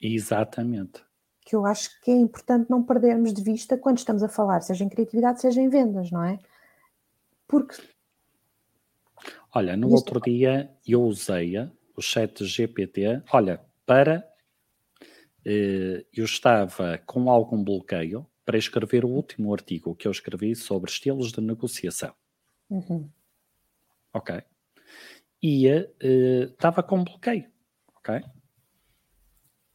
[0.00, 1.04] Exatamente.
[1.44, 4.84] Que eu acho que é importante não perdermos de vista quando estamos a falar, seja
[4.84, 6.38] em criatividade, seja em vendas, não é?
[7.46, 7.80] Porque.
[9.54, 11.54] Olha, no outro dia eu usei
[11.96, 14.28] o chat GPT, olha, para.
[15.44, 20.90] Eh, eu estava com algum bloqueio para escrever o último artigo que eu escrevi sobre
[20.90, 22.12] estilos de negociação.
[22.68, 23.08] Uhum.
[24.12, 24.42] Ok
[25.42, 27.50] ia, estava uh, com bloqueio,
[27.96, 28.20] ok?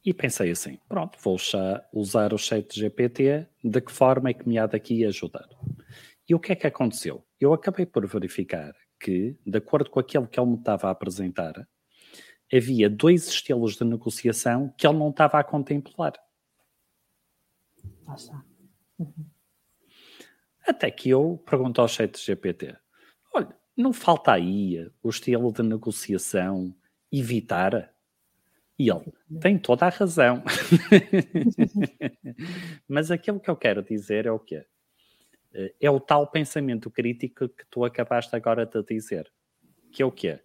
[0.04, 1.38] E pensei assim, pronto, vou
[1.94, 5.48] usar o chat GPT, de que forma é que me há daqui ajudar?
[6.28, 7.24] E o que é que aconteceu?
[7.40, 11.66] Eu acabei por verificar que, de acordo com aquilo que ele me estava a apresentar,
[12.52, 16.12] havia dois estilos de negociação que ele não estava a contemplar.
[18.06, 18.44] Lá está.
[18.98, 19.26] Uhum.
[20.66, 22.76] Até que eu pergunto ao chat GPT,
[23.76, 26.74] não falta aí o estilo de negociação
[27.10, 27.92] evitar?
[28.78, 30.42] E ele tem toda a razão.
[32.88, 34.66] Mas aquilo que eu quero dizer é o quê?
[35.80, 39.30] É o tal pensamento crítico que tu acabaste agora de dizer.
[39.92, 40.40] Que é o quê?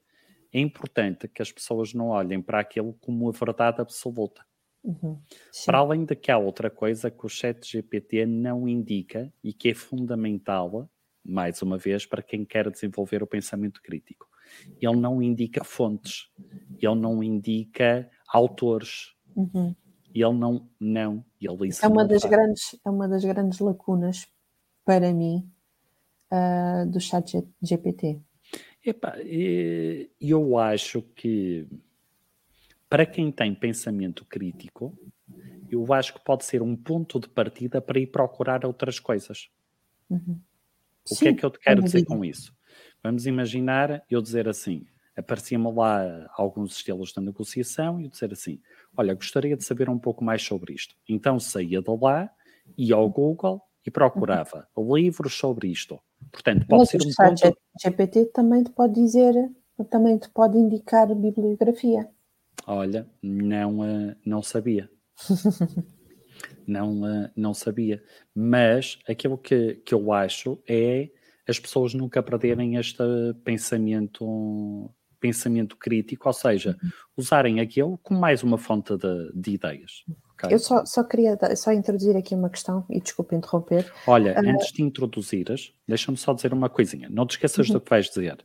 [0.53, 4.45] É importante que as pessoas não olhem para aquilo como a verdade absoluta.
[4.83, 5.19] Uhum.
[5.65, 9.69] Para além de que há outra coisa que o chat GPT não indica e que
[9.69, 10.89] é fundamental
[11.29, 14.27] mais uma vez, para quem quer desenvolver o pensamento crítico.
[14.81, 16.29] Ele não indica fontes,
[16.81, 19.75] ele não indica autores, uhum.
[20.13, 24.27] ele não, não, ele é uma das grandes É uma das grandes lacunas
[24.83, 25.49] para mim
[26.31, 28.19] uh, do chat GPT.
[28.83, 29.17] Epá,
[30.19, 31.67] eu acho que
[32.89, 34.97] para quem tem pensamento crítico
[35.69, 39.49] eu acho que pode ser um ponto de partida para ir procurar outras coisas.
[40.09, 40.39] Uhum.
[41.11, 42.53] O Sim, que é que eu te quero dizer com isso?
[43.03, 44.85] Vamos imaginar eu dizer assim:
[45.15, 48.59] aparecia-me lá alguns estilos da negociação e eu dizer assim:
[48.95, 50.95] olha, gostaria de saber um pouco mais sobre isto.
[51.07, 52.29] Então saía de lá,
[52.77, 54.95] ia ao Google e procurava uhum.
[54.95, 55.99] livros sobre isto.
[56.31, 57.57] Portanto, pode Mas ser um ponto...
[57.81, 59.33] GPT também te pode dizer,
[59.89, 62.09] também te pode indicar bibliografia.
[62.67, 64.89] Olha, não, uh, não sabia.
[66.69, 68.01] não, uh, não sabia.
[68.33, 71.09] Mas aquilo que, que eu acho é
[71.47, 73.03] as pessoas nunca perderem este
[73.43, 74.89] pensamento
[75.19, 76.89] pensamento crítico, ou seja, uhum.
[77.17, 80.05] usarem aquilo como mais uma fonte de, de ideias.
[80.33, 80.53] Okay?
[80.53, 83.91] Eu só, só queria só introduzir aqui uma questão, e desculpe interromper.
[84.07, 84.49] Olha, uh...
[84.49, 87.73] antes de introduzires, deixa-me só dizer uma coisinha, não te esqueças uhum.
[87.73, 88.37] do que vais dizer.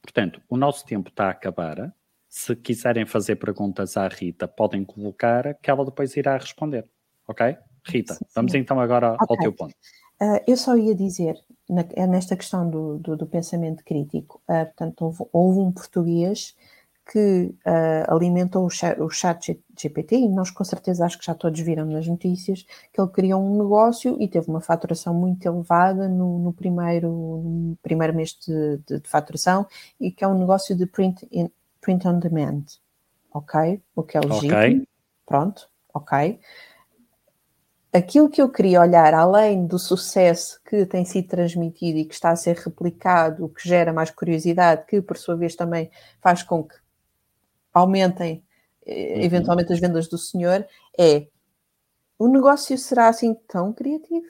[0.00, 1.92] Portanto, o nosso tempo está a acabar.
[2.28, 6.84] Se quiserem fazer perguntas à Rita, podem colocar, que ela depois irá responder.
[7.26, 7.56] Ok?
[7.86, 8.30] Rita, sim, sim.
[8.34, 9.26] vamos então agora okay.
[9.28, 9.74] ao teu ponto.
[10.20, 11.36] Uh, eu só ia dizer,
[11.68, 16.54] na, é nesta questão do, do, do pensamento crítico, uh, portanto, houve, houve, um português
[17.10, 21.34] que uh, alimentou o chat, o chat GPT, e nós com certeza acho que já
[21.34, 26.08] todos viram nas notícias, que ele criou um negócio e teve uma faturação muito elevada
[26.08, 29.66] no, no primeiro, no primeiro mês de, de, de, faturação,
[30.00, 31.50] e que é um negócio de print, in,
[31.80, 32.64] print on demand,
[33.32, 33.82] ok?
[33.94, 34.88] O que é legítimo, okay.
[35.26, 36.40] pronto, ok?
[37.94, 42.30] Aquilo que eu queria olhar, além do sucesso que tem sido transmitido e que está
[42.30, 45.90] a ser replicado, que gera mais curiosidade, que por sua vez também
[46.20, 46.74] faz com que
[47.72, 48.44] aumentem
[48.84, 49.22] eh, uhum.
[49.22, 50.66] eventualmente as vendas do senhor,
[50.98, 51.28] é
[52.18, 54.26] o negócio será assim tão criativo?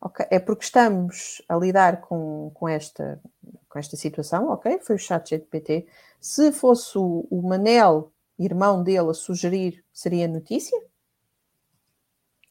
[0.00, 0.26] Okay.
[0.30, 3.20] É porque estamos a lidar com, com, esta,
[3.68, 4.80] com esta situação, ok?
[4.80, 5.86] Foi o chat GPT.
[6.20, 10.76] Se fosse o, o Manel, irmão dele, a sugerir, seria notícia?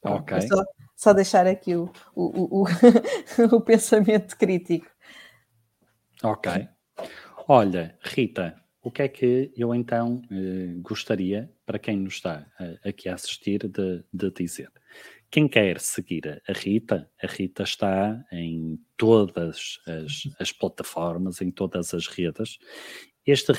[0.04, 0.42] Ok.
[0.42, 0.64] Só,
[0.96, 2.66] só, deixar aqui o, o, o,
[3.56, 4.88] o pensamento crítico.
[6.24, 6.68] Ok.
[7.48, 12.90] Olha, Rita, o que é que eu então eh, gostaria, para quem nos está eh,
[12.90, 14.72] aqui a assistir, de, de, dizer?
[15.30, 21.94] Quem quer seguir a Rita, a Rita está em todas as, as plataformas, em todas
[21.94, 22.58] as redes.
[23.26, 23.54] Este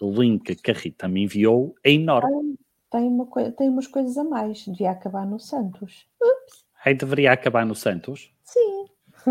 [0.00, 2.56] link que a Rita me enviou é enorme
[2.96, 4.64] tem, uma, tem umas coisas a mais.
[4.64, 6.06] Devia acabar no Santos.
[6.20, 6.64] Ups.
[6.84, 8.32] Aí deveria acabar no Santos?
[8.42, 8.86] Sim.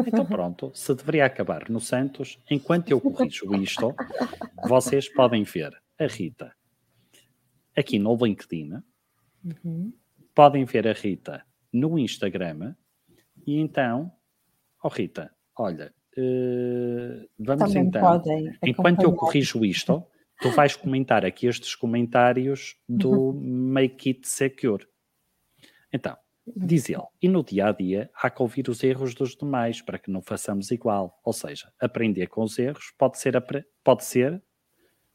[0.05, 3.95] Então pronto, se deveria acabar no Santos, enquanto eu corrijo isto,
[4.68, 6.53] vocês podem ver a Rita
[7.78, 8.82] aqui no LinkedIn,
[9.63, 9.93] uhum.
[10.34, 12.76] podem ver a Rita no Instagram,
[13.47, 14.11] e então,
[14.84, 18.22] oh Rita, olha, uh, vamos Também então,
[18.63, 20.05] enquanto eu corrijo isto,
[20.41, 23.39] tu vais comentar aqui estes comentários do uhum.
[23.41, 24.88] Make It Secure.
[25.91, 29.81] Então, diz ele, e no dia a dia há que ouvir os erros dos demais
[29.81, 31.19] para que não façamos igual.
[31.23, 33.33] Ou seja, aprender com os erros pode ser,
[33.83, 34.41] pode ser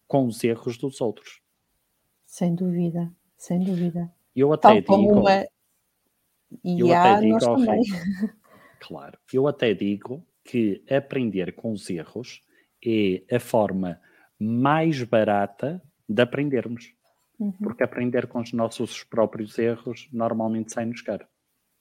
[0.06, 1.40] com os erros dos outros.
[2.26, 4.12] Sem dúvida, sem dúvida.
[4.34, 5.20] Eu até Tal digo.
[5.20, 5.46] Uma...
[6.64, 7.80] E eu até digo rei,
[8.80, 12.42] claro, eu até digo que aprender com os erros
[12.84, 14.00] é a forma
[14.40, 16.94] mais barata de aprendermos.
[17.38, 17.52] Uhum.
[17.52, 21.26] Porque aprender com os nossos próprios erros normalmente sai-nos caro.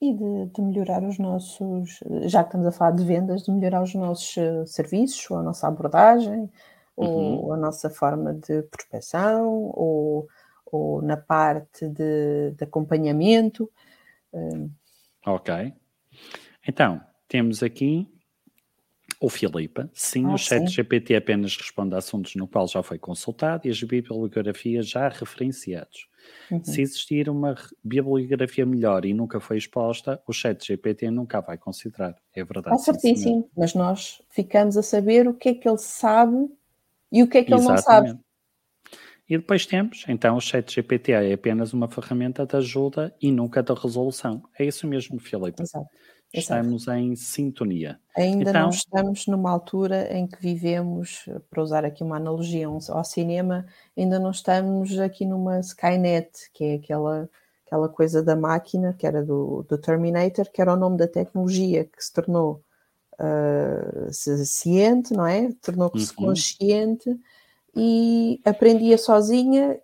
[0.01, 3.84] E de, de, melhorar os nossos, já que estamos a falar de vendas, de melhorar
[3.84, 6.49] os nossos uh, serviços, ou a nossa abordagem,
[6.95, 7.43] uhum.
[7.43, 10.28] ou a nossa forma de prospecção, ou,
[10.66, 13.70] ou na parte de, de acompanhamento.
[14.32, 14.70] Uh...
[15.26, 15.74] Ok.
[16.66, 18.07] Então, temos aqui
[19.20, 20.67] o Filipe, sim, ah, o chat sim.
[20.67, 26.07] GPT apenas responde a assuntos no qual já foi consultado e as bibliografias já referenciados.
[26.49, 26.63] Uhum.
[26.63, 32.15] Se existir uma bibliografia melhor e nunca foi exposta, o chat GPT nunca vai considerar.
[32.34, 32.76] É verdade.
[32.76, 36.49] É certíssimo, mas nós ficamos a saber o que é que ele sabe
[37.11, 37.89] e o que é que Exatamente.
[37.89, 38.30] ele não sabe.
[39.30, 43.61] E depois temos, então, o chat GPT é apenas uma ferramenta de ajuda e nunca
[43.61, 44.43] de resolução.
[44.57, 45.61] É isso mesmo, Filipe.
[45.61, 45.86] Exato.
[46.32, 46.99] Estamos Exato.
[46.99, 47.99] em sintonia.
[48.15, 53.03] Ainda então, não estamos numa altura em que vivemos, para usar aqui uma analogia ao
[53.03, 53.65] cinema,
[53.97, 57.27] ainda não estamos aqui numa Skynet, que é aquela,
[57.65, 61.86] aquela coisa da máquina, que era do, do Terminator, que era o nome da tecnologia
[61.86, 62.63] que se tornou
[63.19, 65.51] uh, ciente, não é?
[65.61, 66.27] Tornou-se uhum.
[66.27, 67.09] consciente
[67.75, 69.80] e aprendia sozinha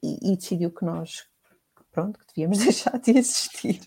[0.00, 1.26] e, e decidiu que nós,
[1.90, 3.80] pronto, que devíamos deixar de existir.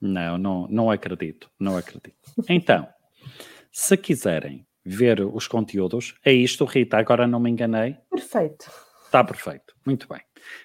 [0.00, 2.16] Não, não, não acredito, não acredito.
[2.48, 2.88] Então,
[3.70, 7.96] se quiserem ver os conteúdos, é isto, Rita, agora não me enganei.
[8.10, 8.70] Perfeito.
[9.04, 10.20] Está perfeito, muito bem.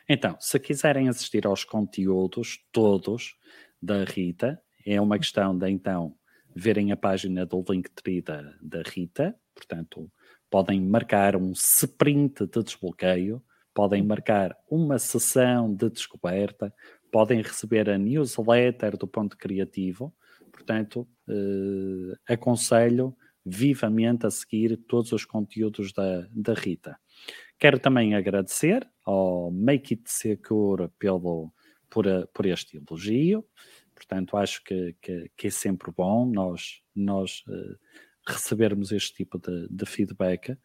[0.08, 3.36] Então, se quiserem assistir aos conteúdos todos
[3.82, 6.16] da Rita, é uma questão de então
[6.56, 10.10] verem a página do Linktree da, da Rita, portanto,
[10.50, 16.74] podem marcar um sprint de desbloqueio, podem marcar uma sessão de descoberta,
[17.12, 20.14] podem receber a newsletter do Ponto Criativo,
[20.52, 26.98] portanto, eh, aconselho vivamente a seguir todos os conteúdos da, da Rita.
[27.60, 31.54] Quero também agradecer ao Make It Secure pelo,
[31.90, 33.46] por, por este elogio.
[33.94, 37.78] Portanto, acho que, que, que, é sempre bom nós, nós uh,
[38.28, 40.58] recebermos este tipo de, de feedback.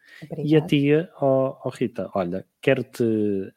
[0.43, 3.03] E a tia, oh, oh, Rita, olha, quero-te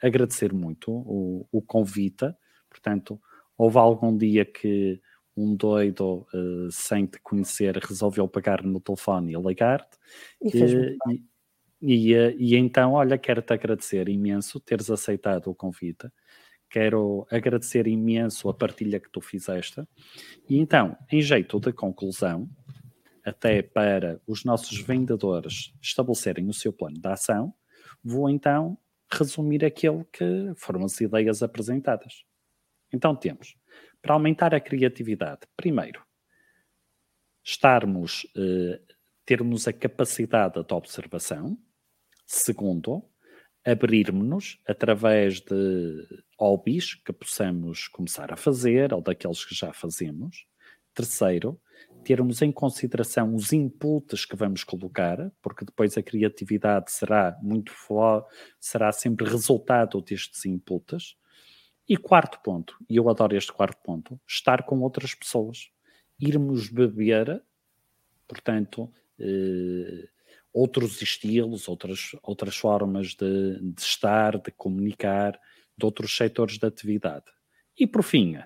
[0.00, 2.32] agradecer muito o, o convite.
[2.74, 3.20] Portanto,
[3.56, 5.00] houve algum dia que
[5.36, 9.96] um doido uh, sem te conhecer resolveu pagar no telefone e ligar-te.
[10.42, 10.96] E,
[11.80, 16.08] e, e, eh, e, então, olha, quero-te agradecer imenso teres aceitado o convite.
[16.68, 19.82] Quero agradecer imenso a partilha que tu fizeste.
[20.48, 22.48] E então, em jeito de conclusão,
[23.24, 27.54] até para os nossos vendedores estabelecerem o seu plano de ação,
[28.02, 28.76] vou então
[29.10, 32.24] resumir aquilo que foram as ideias apresentadas.
[32.94, 33.56] Então temos
[34.00, 36.00] para aumentar a criatividade, primeiro,
[37.42, 38.80] estarmos, eh,
[39.26, 41.58] termos a capacidade de observação.
[42.24, 43.02] Segundo,
[43.64, 46.06] abrirmos-nos através de
[46.38, 50.46] hobbies que possamos começar a fazer ou daqueles que já fazemos.
[50.94, 51.60] Terceiro,
[52.04, 57.72] termos em consideração os inputs que vamos colocar, porque depois a criatividade será muito
[58.60, 61.16] será sempre resultado destes inputs.
[61.88, 65.70] E quarto ponto, e eu adoro este quarto ponto, estar com outras pessoas.
[66.18, 67.42] Irmos beber,
[68.26, 70.08] portanto, eh,
[70.52, 75.38] outros estilos, outras, outras formas de, de estar, de comunicar,
[75.76, 77.26] de outros setores de atividade.
[77.78, 78.38] E por fim,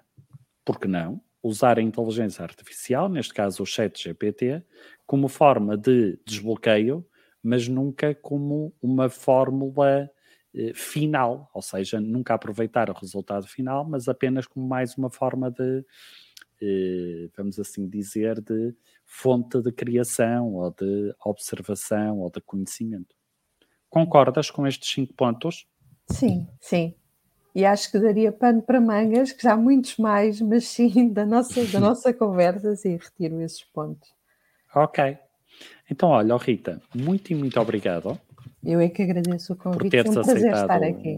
[0.65, 4.63] por que não, usar a inteligência artificial, neste caso o chat GPT,
[5.07, 7.07] como forma de desbloqueio,
[7.43, 10.11] mas nunca como uma fórmula
[10.75, 15.85] final, ou seja, nunca aproveitar o resultado final, mas apenas como mais uma forma de,
[16.61, 18.75] eh, vamos assim dizer, de
[19.05, 23.15] fonte de criação ou de observação ou de conhecimento.
[23.89, 25.67] Concordas com estes cinco pontos?
[26.11, 26.95] Sim, sim.
[27.55, 31.27] E acho que daria pano para mangas, que já há muitos mais, mas sim, da
[31.27, 34.09] nossa, da nossa conversa, sim, retiro esses pontos.
[34.75, 35.19] Ok.
[35.91, 38.19] Então, olha, Rita, muito e muito obrigado
[38.63, 39.83] eu é que agradeço o convite.
[39.83, 41.17] Por teres um aceitado, estar aqui.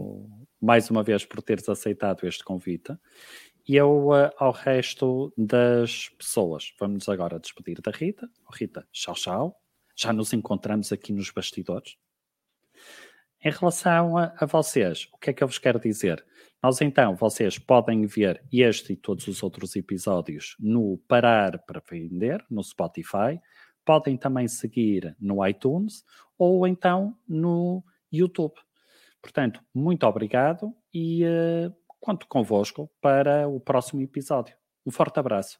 [0.61, 2.95] Mais uma vez, por teres aceitado este convite.
[3.67, 8.29] E eu, uh, ao resto das pessoas, vamos agora despedir da Rita.
[8.47, 9.55] Oh, Rita, tchau, tchau.
[9.95, 11.95] Já nos encontramos aqui nos bastidores.
[13.43, 16.23] Em relação a, a, vocês, o que é que eu vos quero dizer?
[16.61, 22.43] Nós então, vocês podem ver este e todos os outros episódios no Parar para Vender,
[22.49, 23.39] no Spotify.
[23.85, 26.03] Podem também seguir no iTunes
[26.37, 28.55] ou então no YouTube.
[29.21, 34.55] Portanto, muito obrigado e uh, conto convosco para o próximo episódio.
[34.85, 35.59] Um forte abraço.